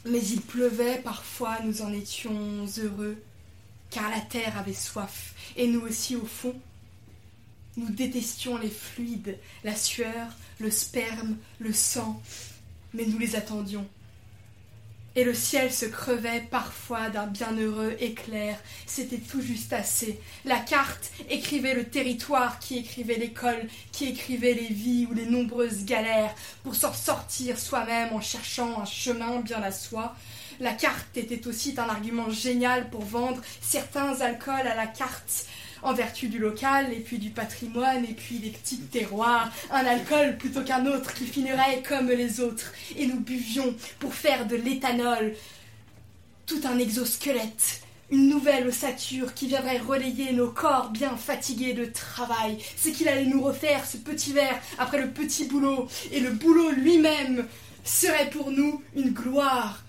Mais 0.05 0.21
il 0.21 0.41
pleuvait, 0.41 0.99
parfois 0.99 1.59
nous 1.65 1.83
en 1.83 1.93
étions 1.93 2.67
heureux, 2.79 3.17
car 3.91 4.11
la 4.11 4.21
terre 4.21 4.59
avait 4.59 4.73
soif, 4.73 5.35
et 5.57 5.69
nous 5.69 5.81
aussi 5.81 6.17
au 6.17 6.27
fond, 6.27 6.55
nous 7.77 7.91
détestions 7.91 8.57
les 8.57 8.71
fluides, 8.71 9.39
la 9.65 9.75
sueur, 9.75 10.29
le 10.59 10.71
sperme, 10.71 11.37
le 11.59 11.73
sang, 11.73 12.21
mais 12.95 13.05
nous 13.05 13.19
les 13.19 13.37
attendions. 13.37 13.87
et 15.17 15.25
le 15.25 15.33
ciel 15.33 15.73
se 15.73 15.87
crevait 15.87 16.47
parfois 16.51 17.09
d'un 17.09 17.27
bienheureux 17.27 17.97
éclair. 18.01 18.59
C'était 18.85 19.17
tout 19.17 19.41
juste 19.41 19.73
assez. 19.73 20.21
La 20.45 20.59
carte 20.59 21.11
écrivait 21.31 21.73
le 21.75 21.85
territoire, 21.85 22.59
qui 22.59 22.77
écrivait 22.77 23.17
l'école, 23.17 23.67
qui 23.93 24.09
écrivait 24.11 24.53
les 24.53 24.69
vies 24.69 25.07
ou 25.11 25.15
les 25.15 25.25
nombreuses 25.25 25.87
galères, 25.87 26.35
pour 26.63 26.75
s'en 26.75 26.93
sortir 26.93 27.59
soi-même 27.59 28.13
en 28.13 28.21
cherchant 28.21 28.79
un 28.79 28.85
chemin 28.85 29.41
bien 29.41 29.63
à 29.63 29.73
soi. 29.73 30.15
La 30.61 30.75
carte 30.75 31.17
était 31.17 31.47
aussi 31.47 31.75
un 31.79 31.89
argument 31.89 32.29
génial 32.29 32.91
pour 32.91 33.03
vendre 33.03 33.41
certains 33.63 34.21
alcools 34.21 34.67
à 34.67 34.75
la 34.75 34.87
carte 34.87 35.47
en 35.83 35.93
vertu 35.93 36.29
du 36.29 36.39
local, 36.39 36.93
et 36.93 37.01
puis 37.01 37.19
du 37.19 37.31
patrimoine, 37.31 38.05
et 38.05 38.15
puis 38.15 38.39
des 38.39 38.51
petits 38.51 38.81
terroirs, 38.81 39.53
un 39.71 39.85
alcool 39.85 40.37
plutôt 40.37 40.63
qu'un 40.63 40.87
autre 40.87 41.15
qui 41.15 41.27
finirait 41.27 41.83
comme 41.87 42.09
les 42.09 42.41
autres, 42.41 42.73
et 42.97 43.07
nous 43.07 43.21
buvions 43.21 43.75
pour 43.99 44.15
faire 44.15 44.47
de 44.47 44.57
l'éthanol. 44.57 45.35
Tout 46.47 46.61
un 46.65 46.79
exosquelette, 46.79 47.81
une 48.11 48.29
nouvelle 48.29 48.69
ossature 48.69 49.35
qui 49.35 49.49
viendrait 49.49 49.79
relayer 49.79 50.33
nos 50.33 50.51
corps 50.51 50.91
bien 50.91 51.17
fatigués 51.17 51.73
de 51.73 51.87
travail. 51.87 52.59
C'est 52.77 52.93
qu'il 52.93 53.09
allait 53.09 53.27
nous 53.27 53.43
refaire 53.43 53.85
ce 53.85 53.97
petit 53.97 54.33
verre 54.33 54.61
après 54.79 55.01
le 55.01 55.11
petit 55.11 55.47
boulot, 55.47 55.89
et 56.13 56.21
le 56.21 56.31
boulot 56.31 56.71
lui-même 56.71 57.47
serait 57.85 58.31
pour 58.31 58.51
nous 58.51 58.83
une 58.95 59.11
gloire 59.11 59.83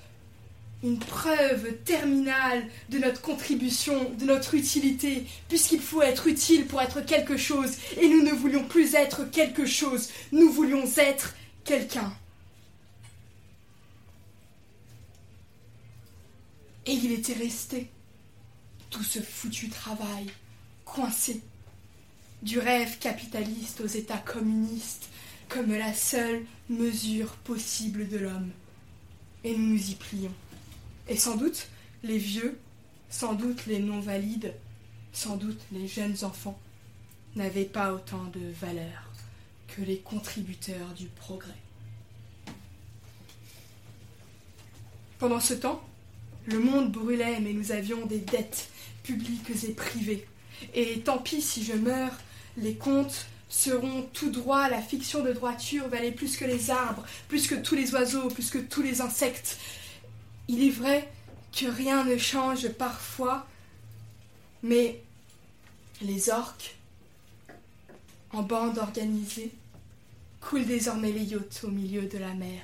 une 0.83 0.99
preuve 0.99 1.73
terminale 1.85 2.67
de 2.89 2.99
notre 2.99 3.21
contribution, 3.21 4.11
de 4.11 4.25
notre 4.25 4.53
utilité, 4.53 5.25
puisqu'il 5.49 5.81
faut 5.81 6.01
être 6.01 6.27
utile 6.27 6.67
pour 6.67 6.81
être 6.81 7.01
quelque 7.01 7.37
chose, 7.37 7.77
et 7.99 8.07
nous 8.07 8.21
ne 8.21 8.31
voulions 8.31 8.63
plus 8.63 8.93
être 8.93 9.29
quelque 9.31 9.65
chose, 9.65 10.09
nous 10.31 10.51
voulions 10.51 10.85
être 10.97 11.35
quelqu'un. 11.63 12.13
Et 16.85 16.93
il 16.93 17.11
était 17.11 17.33
resté, 17.33 17.89
tout 18.89 19.03
ce 19.03 19.19
foutu 19.19 19.69
travail, 19.69 20.27
coincé, 20.85 21.41
du 22.43 22.59
rêve 22.59 22.99
capitaliste 22.99 23.81
aux 23.81 23.87
États 23.87 24.19
communistes, 24.19 25.09
comme 25.49 25.73
la 25.73 25.93
seule 25.93 26.45
mesure 26.69 27.31
possible 27.37 28.07
de 28.07 28.17
l'homme. 28.17 28.51
Et 29.43 29.55
nous 29.55 29.73
nous 29.73 29.89
y 29.91 29.95
plions. 29.95 30.33
Et 31.09 31.15
sans 31.15 31.35
doute 31.35 31.67
les 32.03 32.17
vieux, 32.17 32.59
sans 33.09 33.33
doute 33.33 33.65
les 33.65 33.79
non-valides, 33.79 34.53
sans 35.13 35.37
doute 35.37 35.59
les 35.71 35.87
jeunes 35.87 36.17
enfants 36.23 36.59
n'avaient 37.35 37.65
pas 37.65 37.93
autant 37.93 38.25
de 38.25 38.41
valeur 38.61 39.11
que 39.67 39.81
les 39.81 39.99
contributeurs 39.99 40.93
du 40.95 41.05
progrès. 41.07 41.51
Pendant 45.19 45.39
ce 45.39 45.53
temps, 45.53 45.81
le 46.45 46.59
monde 46.59 46.91
brûlait, 46.91 47.39
mais 47.39 47.53
nous 47.53 47.71
avions 47.71 48.05
des 48.05 48.19
dettes 48.19 48.69
publiques 49.03 49.51
et 49.63 49.71
privées. 49.73 50.27
Et 50.73 50.99
tant 50.99 51.17
pis 51.17 51.41
si 51.41 51.63
je 51.63 51.73
meurs, 51.73 52.17
les 52.57 52.75
comptes 52.75 53.27
seront 53.49 54.03
tout 54.13 54.29
droits, 54.29 54.69
la 54.69 54.81
fiction 54.81 55.23
de 55.23 55.31
droiture 55.31 55.87
valait 55.87 56.11
plus 56.11 56.37
que 56.37 56.45
les 56.45 56.69
arbres, 56.69 57.05
plus 57.27 57.47
que 57.47 57.55
tous 57.55 57.75
les 57.75 57.93
oiseaux, 57.93 58.27
plus 58.27 58.49
que 58.49 58.57
tous 58.57 58.81
les 58.81 59.01
insectes, 59.01 59.57
il 60.47 60.63
est 60.63 60.71
vrai 60.71 61.09
que 61.51 61.65
rien 61.65 62.03
ne 62.03 62.17
change 62.17 62.69
parfois, 62.69 63.47
mais 64.63 65.01
les 66.01 66.29
orques, 66.29 66.75
en 68.31 68.43
bande 68.43 68.77
organisée, 68.77 69.51
coulent 70.41 70.65
désormais 70.65 71.11
les 71.11 71.23
yachts 71.23 71.63
au 71.63 71.69
milieu 71.69 72.03
de 72.03 72.17
la 72.17 72.33
mer. 72.33 72.61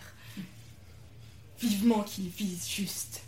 Vivement 1.60 2.04
qu'ils 2.04 2.30
visent 2.30 2.70
juste. 2.70 3.22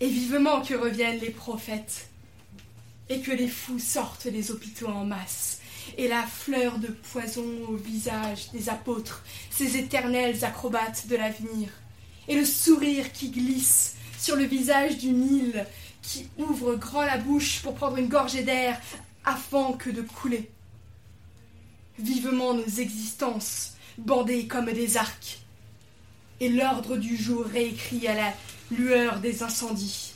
Et 0.00 0.08
vivement 0.08 0.62
que 0.62 0.74
reviennent 0.74 1.20
les 1.20 1.30
prophètes, 1.30 2.08
et 3.08 3.20
que 3.20 3.32
les 3.32 3.48
fous 3.48 3.78
sortent 3.78 4.28
des 4.28 4.50
hôpitaux 4.50 4.88
en 4.88 5.04
masse, 5.04 5.60
et 5.96 6.08
la 6.08 6.22
fleur 6.22 6.78
de 6.78 6.88
poison 6.88 7.46
au 7.68 7.76
visage 7.76 8.50
des 8.52 8.68
apôtres, 8.68 9.24
ces 9.50 9.76
éternels 9.76 10.44
acrobates 10.44 11.06
de 11.08 11.16
l'avenir 11.16 11.70
et 12.28 12.36
le 12.36 12.44
sourire 12.44 13.10
qui 13.12 13.30
glisse 13.30 13.96
sur 14.18 14.36
le 14.36 14.44
visage 14.44 14.98
du 14.98 15.10
Nil, 15.10 15.66
qui 16.02 16.28
ouvre 16.38 16.74
grand 16.74 17.02
la 17.02 17.18
bouche 17.18 17.62
pour 17.62 17.74
prendre 17.74 17.96
une 17.96 18.08
gorgée 18.08 18.42
d'air 18.42 18.80
afin 19.24 19.72
que 19.72 19.90
de 19.90 20.02
couler. 20.02 20.50
Vivement 21.98 22.54
nos 22.54 22.66
existences, 22.66 23.74
bandées 23.98 24.46
comme 24.46 24.72
des 24.72 24.96
arcs, 24.96 25.40
et 26.40 26.48
l'ordre 26.48 26.96
du 26.96 27.16
jour 27.16 27.44
réécrit 27.44 28.06
à 28.06 28.14
la 28.14 28.32
lueur 28.70 29.20
des 29.20 29.42
incendies. 29.42 30.14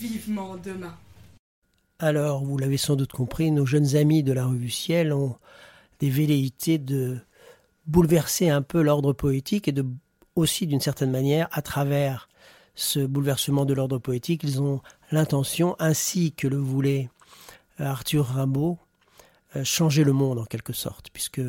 Vivement 0.00 0.56
demain. 0.56 0.96
Alors, 1.98 2.42
vous 2.42 2.56
l'avez 2.56 2.78
sans 2.78 2.96
doute 2.96 3.12
compris, 3.12 3.50
nos 3.50 3.66
jeunes 3.66 3.94
amis 3.96 4.22
de 4.22 4.32
la 4.32 4.46
revue 4.46 4.70
Ciel 4.70 5.12
ont 5.12 5.36
des 5.98 6.08
velléités 6.08 6.78
de 6.78 7.18
bouleverser 7.86 8.48
un 8.50 8.62
peu 8.62 8.82
l'ordre 8.82 9.12
poétique 9.12 9.68
et 9.68 9.72
de 9.72 9.84
aussi 10.36 10.66
d'une 10.66 10.80
certaine 10.80 11.10
manière 11.10 11.48
à 11.52 11.62
travers 11.62 12.28
ce 12.74 13.00
bouleversement 13.00 13.64
de 13.64 13.74
l'ordre 13.74 13.98
poétique, 13.98 14.42
ils 14.42 14.62
ont 14.62 14.80
l'intention, 15.10 15.76
ainsi 15.78 16.32
que 16.32 16.48
le 16.48 16.56
voulait 16.56 17.10
euh, 17.80 17.84
Arthur 17.84 18.26
Rimbaud, 18.26 18.78
euh, 19.56 19.64
changer 19.64 20.04
le 20.04 20.12
monde 20.12 20.38
en 20.38 20.44
quelque 20.44 20.72
sorte, 20.72 21.10
puisque 21.12 21.42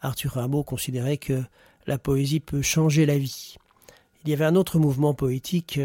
Arthur 0.00 0.32
Rimbaud 0.32 0.64
considérait 0.64 1.18
que 1.18 1.42
la 1.86 1.98
poésie 1.98 2.40
peut 2.40 2.62
changer 2.62 3.06
la 3.06 3.18
vie. 3.18 3.56
Il 4.24 4.30
y 4.30 4.32
avait 4.32 4.44
un 4.44 4.56
autre 4.56 4.78
mouvement 4.78 5.14
poétique 5.14 5.78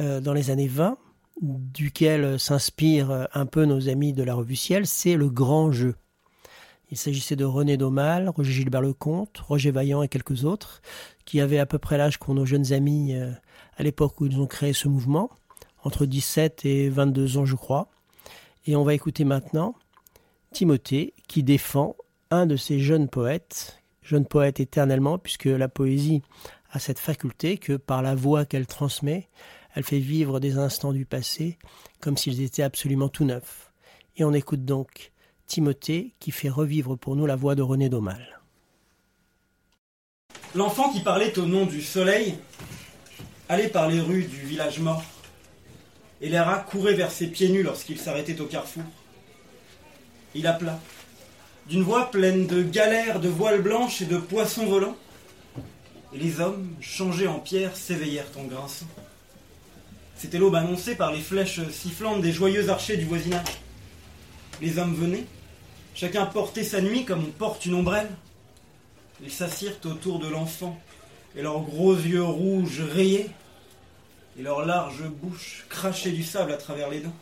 euh, 0.00 0.20
dans 0.20 0.32
les 0.32 0.50
années 0.50 0.68
20, 0.68 0.96
duquel 1.42 2.38
s'inspirent 2.38 3.28
un 3.32 3.46
peu 3.46 3.64
nos 3.64 3.88
amis 3.88 4.12
de 4.12 4.22
la 4.22 4.34
revue 4.34 4.56
Ciel, 4.56 4.86
c'est 4.86 5.16
le 5.16 5.28
grand 5.28 5.70
jeu. 5.72 5.94
Il 6.90 6.96
s'agissait 6.96 7.36
de 7.36 7.44
René 7.44 7.76
Daumal, 7.76 8.30
Roger 8.30 8.52
Gilbert 8.52 8.80
Lecomte, 8.80 9.36
Roger 9.38 9.70
Vaillant 9.70 10.02
et 10.02 10.08
quelques 10.08 10.44
autres, 10.44 10.80
qui 11.24 11.40
avaient 11.40 11.58
à 11.58 11.66
peu 11.66 11.78
près 11.78 11.98
l'âge 11.98 12.18
qu'ont 12.18 12.34
nos 12.34 12.46
jeunes 12.46 12.72
amis 12.72 13.14
euh, 13.14 13.30
à 13.76 13.82
l'époque 13.82 14.20
où 14.20 14.26
ils 14.26 14.40
ont 14.40 14.46
créé 14.46 14.72
ce 14.72 14.88
mouvement, 14.88 15.30
entre 15.82 16.06
17 16.06 16.64
et 16.64 16.88
22 16.88 17.36
ans 17.36 17.44
je 17.44 17.56
crois. 17.56 17.88
Et 18.66 18.74
on 18.74 18.84
va 18.84 18.94
écouter 18.94 19.24
maintenant 19.24 19.74
Timothée 20.52 21.12
qui 21.26 21.42
défend 21.42 21.96
un 22.30 22.46
de 22.46 22.56
ces 22.56 22.78
jeunes 22.80 23.08
poètes, 23.08 23.82
jeune 24.02 24.24
poète 24.24 24.60
éternellement, 24.60 25.18
puisque 25.18 25.44
la 25.44 25.68
poésie 25.68 26.22
a 26.70 26.78
cette 26.78 26.98
faculté 26.98 27.58
que 27.58 27.74
par 27.74 28.02
la 28.02 28.14
voix 28.14 28.44
qu'elle 28.46 28.66
transmet, 28.66 29.28
elle 29.74 29.84
fait 29.84 29.98
vivre 29.98 30.40
des 30.40 30.56
instants 30.56 30.92
du 30.92 31.04
passé 31.04 31.58
comme 32.00 32.16
s'ils 32.16 32.40
étaient 32.40 32.62
absolument 32.62 33.08
tout 33.08 33.24
neufs. 33.24 33.72
Et 34.16 34.24
on 34.24 34.32
écoute 34.32 34.64
donc 34.64 35.12
Qui 35.48 36.30
fait 36.30 36.50
revivre 36.50 36.98
pour 36.98 37.16
nous 37.16 37.24
la 37.24 37.34
voix 37.34 37.54
de 37.54 37.62
René 37.62 37.88
Daumal. 37.88 38.38
L'enfant 40.54 40.92
qui 40.92 41.00
parlait 41.00 41.36
au 41.38 41.46
nom 41.46 41.64
du 41.64 41.80
soleil 41.80 42.34
allait 43.48 43.68
par 43.68 43.88
les 43.88 43.98
rues 43.98 44.24
du 44.24 44.40
village 44.40 44.78
mort, 44.78 45.02
et 46.20 46.28
les 46.28 46.38
rats 46.38 46.58
couraient 46.58 46.94
vers 46.94 47.10
ses 47.10 47.28
pieds 47.28 47.48
nus 47.48 47.62
lorsqu'il 47.62 47.98
s'arrêtait 47.98 48.40
au 48.42 48.44
carrefour. 48.44 48.84
Il 50.34 50.46
appela, 50.46 50.78
d'une 51.66 51.82
voix 51.82 52.10
pleine 52.10 52.46
de 52.46 52.62
galères, 52.62 53.18
de 53.18 53.28
voiles 53.28 53.62
blanches 53.62 54.02
et 54.02 54.06
de 54.06 54.18
poissons 54.18 54.66
volants, 54.66 54.96
et 56.12 56.18
les 56.18 56.40
hommes, 56.40 56.68
changés 56.82 57.26
en 57.26 57.40
pierre, 57.40 57.74
s'éveillèrent 57.74 58.30
en 58.36 58.44
grinçant. 58.44 58.86
C'était 60.14 60.38
l'aube 60.38 60.56
annoncée 60.56 60.94
par 60.94 61.10
les 61.10 61.20
flèches 61.20 61.66
sifflantes 61.70 62.20
des 62.20 62.32
joyeux 62.32 62.68
archers 62.68 62.98
du 62.98 63.06
voisinage. 63.06 63.48
Les 64.60 64.78
hommes 64.78 64.94
venaient, 64.94 65.26
Chacun 65.98 66.26
portait 66.26 66.62
sa 66.62 66.80
nuit 66.80 67.04
comme 67.04 67.24
on 67.24 67.30
porte 67.32 67.66
une 67.66 67.74
ombrelle. 67.74 68.08
Ils 69.20 69.32
s'assirent 69.32 69.80
autour 69.84 70.20
de 70.20 70.28
l'enfant, 70.28 70.78
et 71.34 71.42
leurs 71.42 71.60
gros 71.62 71.92
yeux 71.92 72.22
rouges 72.22 72.82
rayaient, 72.82 73.28
et 74.38 74.42
leurs 74.42 74.64
larges 74.64 75.08
bouches 75.08 75.66
crachaient 75.68 76.12
du 76.12 76.22
sable 76.22 76.52
à 76.52 76.56
travers 76.56 76.88
les 76.88 77.00
dents. 77.00 77.16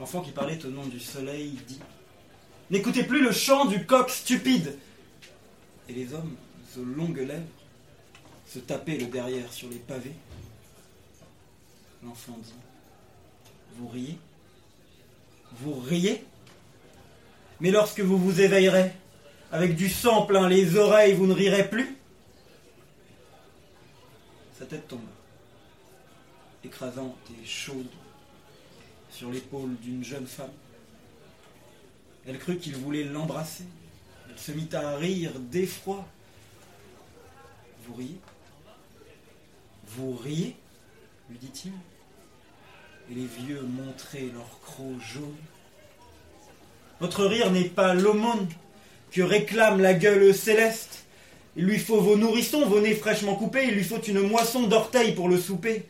L'enfant 0.00 0.20
qui 0.20 0.32
parlait 0.32 0.66
au 0.66 0.70
nom 0.70 0.84
du 0.86 0.98
soleil 0.98 1.50
dit 1.68 1.78
N'écoutez 2.70 3.04
plus 3.04 3.22
le 3.22 3.30
chant 3.30 3.66
du 3.66 3.86
coq 3.86 4.10
stupide 4.10 4.76
Et 5.88 5.92
les 5.92 6.12
hommes, 6.14 6.34
aux 6.76 6.84
longues 6.84 7.18
lèvres, 7.18 7.46
se 8.48 8.58
tapaient 8.58 8.98
le 8.98 9.06
derrière 9.06 9.52
sur 9.52 9.70
les 9.70 9.76
pavés. 9.76 10.16
L'enfant 12.02 12.36
dit 12.42 12.54
Vous 13.76 13.86
riez? 13.86 14.18
Vous 15.52 15.74
riez? 15.74 16.24
Mais 17.60 17.70
lorsque 17.70 18.00
vous 18.00 18.18
vous 18.18 18.40
éveillerez, 18.40 18.92
avec 19.50 19.74
du 19.74 19.88
sang 19.88 20.26
plein 20.26 20.48
les 20.48 20.76
oreilles, 20.76 21.14
vous 21.14 21.26
ne 21.26 21.34
rirez 21.34 21.68
plus 21.68 21.96
Sa 24.58 24.66
tête 24.66 24.86
tomba, 24.88 25.02
écrasante 26.64 27.16
et 27.30 27.46
chaude, 27.46 27.86
sur 29.10 29.30
l'épaule 29.30 29.74
d'une 29.80 30.04
jeune 30.04 30.26
femme. 30.26 30.52
Elle 32.26 32.38
crut 32.38 32.60
qu'il 32.60 32.76
voulait 32.76 33.04
l'embrasser. 33.04 33.64
Elle 34.28 34.38
se 34.38 34.52
mit 34.52 34.68
à 34.74 34.96
rire 34.96 35.32
d'effroi. 35.38 36.06
Vous 37.86 37.94
riez? 37.94 38.20
Vous 39.86 40.14
riez? 40.14 40.54
lui 41.30 41.38
dit-il. 41.38 41.72
Et 43.10 43.14
les 43.14 43.26
vieux 43.26 43.62
montraient 43.62 44.28
leurs 44.32 44.60
crocs 44.60 45.00
jaunes. 45.00 45.34
Votre 47.00 47.24
rire 47.24 47.50
n'est 47.50 47.64
pas 47.64 47.94
l'aumône 47.94 48.48
que 49.12 49.22
réclame 49.22 49.80
la 49.80 49.94
gueule 49.94 50.34
céleste. 50.34 51.04
Il 51.56 51.64
lui 51.64 51.78
faut 51.78 52.00
vos 52.00 52.16
nourrissons, 52.16 52.66
vos 52.66 52.80
nez 52.80 52.94
fraîchement 52.94 53.34
coupés, 53.34 53.64
il 53.68 53.74
lui 53.74 53.84
faut 53.84 54.00
une 54.00 54.20
moisson 54.20 54.66
d'orteils 54.66 55.14
pour 55.14 55.28
le 55.28 55.38
souper. 55.38 55.86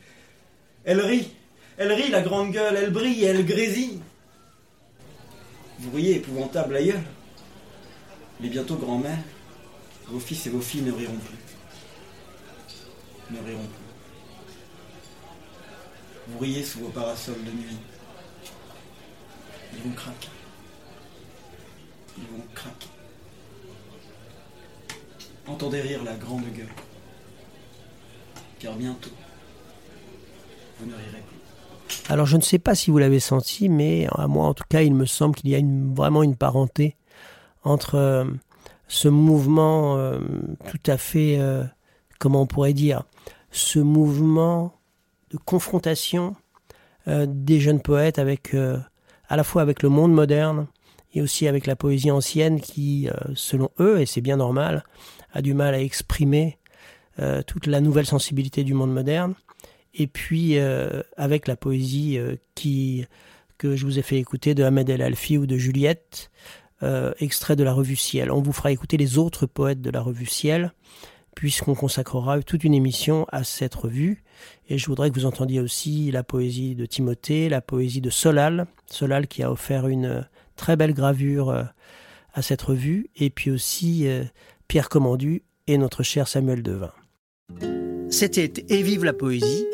Elle 0.85 1.01
rit, 1.01 1.31
elle 1.77 1.93
rit, 1.93 2.11
la 2.11 2.23
grande 2.23 2.53
gueule, 2.53 2.77
elle 2.77 2.91
brille, 2.91 3.25
elle 3.25 3.45
grésille. 3.45 4.01
Vous 5.79 5.91
riez, 5.91 6.17
épouvantable 6.17 6.77
aïeul. 6.77 7.03
Mais 8.41 8.49
bientôt 8.49 8.77
grand-mère, 8.77 9.19
vos 10.07 10.21
fils 10.21 10.47
et 10.47 10.51
vos 10.51 10.61
filles 10.61 10.83
ne 10.83 10.93
riront 10.93 11.19
plus. 11.19 11.37
Ne 13.31 13.41
riront 13.47 13.67
plus. 13.67 13.89
Vous 16.29 16.39
riez 16.39 16.63
sous 16.63 16.81
vos 16.81 16.89
parasols 16.89 17.43
de 17.45 17.51
nuit. 17.51 17.77
Ils 19.75 19.83
vont 19.83 19.95
craquer. 19.95 20.29
Ils 22.17 22.25
vont 22.25 22.45
craquer. 22.55 22.89
Entendez 25.47 25.81
rire 25.81 26.03
la 26.05 26.15
grande 26.15 26.45
gueule. 26.55 26.69
Car 28.59 28.75
bientôt, 28.75 29.11
vous 30.79 30.87
ne 30.87 30.95
rirez 30.95 31.23
plus. 31.27 31.39
Alors 32.11 32.27
je 32.27 32.37
ne 32.37 32.43
sais 32.43 32.59
pas 32.59 32.75
si 32.75 32.91
vous 32.91 32.99
l'avez 32.99 33.21
senti, 33.21 33.69
mais 33.69 34.07
à 34.13 34.27
moi 34.27 34.47
en 34.47 34.55
tout 34.55 34.65
cas, 34.69 34.83
il 34.83 34.95
me 34.95 35.07
semble 35.07 35.35
qu'il 35.35 35.51
y 35.51 35.55
a 35.55 35.61
vraiment 35.95 36.23
une 36.23 36.37
parenté 36.37 36.97
entre 37.65 37.97
euh, 37.97 38.25
ce 38.89 39.09
mouvement 39.09 39.97
euh, 39.97 40.19
tout 40.71 40.91
à 40.91 40.97
fait, 40.97 41.37
euh, 41.39 41.65
comment 42.19 42.43
on 42.43 42.47
pourrait 42.47 42.73
dire, 42.73 43.03
ce 43.51 43.79
mouvement 43.79 44.75
de 45.31 45.39
confrontation 45.39 46.37
des 47.07 47.59
jeunes 47.59 47.81
poètes 47.81 48.19
avec 48.19 48.55
à 48.55 49.37
la 49.37 49.43
fois 49.43 49.63
avec 49.63 49.83
le 49.83 49.89
monde 49.89 50.13
moderne 50.13 50.67
et 51.15 51.23
aussi 51.23 51.49
avec 51.49 51.67
la 51.67 51.77
poésie 51.77 52.11
ancienne 52.11 52.61
qui, 52.61 53.09
euh, 53.09 53.13
selon 53.35 53.71
eux, 53.81 54.01
et 54.01 54.07
c'est 54.07 54.21
bien 54.21 54.37
normal, 54.37 54.85
a 55.33 55.43
du 55.43 55.55
mal 55.55 55.75
à 55.75 55.81
exprimer 55.81 56.59
euh, 57.19 57.43
toute 57.43 57.67
la 57.67 57.81
nouvelle 57.81 58.07
sensibilité 58.07 58.65
du 58.65 58.75
monde 58.75 58.93
moderne. 58.93 59.35
Et 59.95 60.07
puis 60.07 60.59
euh, 60.59 61.03
avec 61.17 61.49
la 61.49 61.57
poésie 61.57 62.19
qui 62.55 63.07
que 63.57 63.75
je 63.75 63.85
vous 63.85 63.99
ai 63.99 64.03
fait 64.03 64.19
écouter 64.19 64.55
de 64.55 64.63
Ahmed 64.63 64.89
El 64.89 65.03
Alfi 65.03 65.37
ou 65.37 65.45
de 65.45 65.57
Juliette, 65.57 66.31
extrait 67.19 67.57
de 67.57 67.65
la 67.65 67.73
revue 67.73 67.97
Ciel. 67.97 68.31
On 68.31 68.41
vous 68.41 68.53
fera 68.53 68.71
écouter 68.71 68.97
les 68.97 69.19
autres 69.19 69.47
poètes 69.47 69.81
de 69.81 69.91
la 69.91 70.01
revue 70.01 70.27
Ciel, 70.27 70.73
puisqu'on 71.35 71.75
consacrera 71.75 72.41
toute 72.43 72.63
une 72.63 72.75
émission 72.75 73.27
à 73.33 73.43
cette 73.43 73.75
revue. 73.75 74.23
Et 74.69 74.79
je 74.79 74.87
voudrais 74.87 75.11
que 75.11 75.19
vous 75.19 75.27
entendiez 75.27 75.59
aussi 75.59 76.13
la 76.13 76.23
poésie 76.23 76.77
de 76.77 76.87
Timothée, 76.87 77.49
la 77.49 77.61
poésie 77.61 78.01
de 78.01 78.11
Solal, 78.11 78.69
Solal 78.87 79.27
qui 79.27 79.43
a 79.43 79.51
offert 79.51 79.89
une 79.89 80.25
très 80.59 80.77
belle 80.77 80.93
gravure 80.93 81.49
euh, 81.49 81.63
à 82.35 82.43
cette 82.43 82.61
revue, 82.61 83.09
et 83.17 83.31
puis 83.31 83.51
aussi 83.51 84.07
euh, 84.07 84.25
Pierre 84.67 84.91
Commandu 84.91 85.43
et 85.67 85.79
notre 85.79 86.03
cher 86.03 86.29
Samuel 86.29 86.63
Devin. 86.63 86.93
C'était 88.11 88.53
Et 88.69 88.83
vive 88.83 89.05
la 89.05 89.15
poésie, 89.15 89.65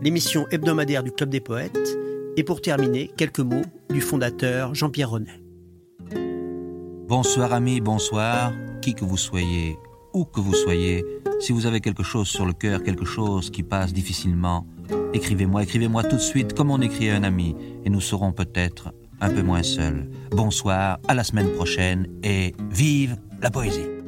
l'émission 0.00 0.46
hebdomadaire 0.50 1.02
du 1.02 1.12
Club 1.12 1.28
des 1.28 1.40
poètes, 1.40 1.98
et 2.38 2.44
pour 2.44 2.62
terminer, 2.62 3.10
quelques 3.16 3.40
mots 3.40 3.64
du 3.90 4.00
fondateur 4.00 4.74
Jean-Pierre 4.74 5.10
Renet. 5.10 5.42
Bonsoir 7.06 7.52
amis, 7.52 7.80
bonsoir, 7.80 8.52
qui 8.80 8.94
que 8.94 9.04
vous 9.04 9.16
soyez, 9.16 9.76
où 10.14 10.24
que 10.24 10.40
vous 10.40 10.54
soyez, 10.54 11.04
si 11.40 11.52
vous 11.52 11.66
avez 11.66 11.80
quelque 11.80 12.04
chose 12.04 12.28
sur 12.28 12.46
le 12.46 12.52
cœur, 12.52 12.82
quelque 12.82 13.04
chose 13.04 13.50
qui 13.50 13.62
passe 13.62 13.92
difficilement, 13.92 14.64
écrivez-moi, 15.12 15.64
écrivez-moi 15.64 16.04
tout 16.04 16.16
de 16.16 16.20
suite 16.20 16.54
comme 16.54 16.70
on 16.70 16.80
écrit 16.80 17.10
à 17.10 17.16
un 17.16 17.24
ami, 17.24 17.56
et 17.84 17.90
nous 17.90 18.00
serons 18.00 18.32
peut-être 18.32 18.92
un 19.20 19.30
peu 19.30 19.42
moins 19.42 19.62
seuls. 19.62 20.08
Bonsoir, 20.30 20.98
à 21.08 21.14
la 21.14 21.24
semaine 21.24 21.50
prochaine, 21.52 22.06
et 22.22 22.54
vive 22.70 23.16
la 23.42 23.50
poésie. 23.50 23.99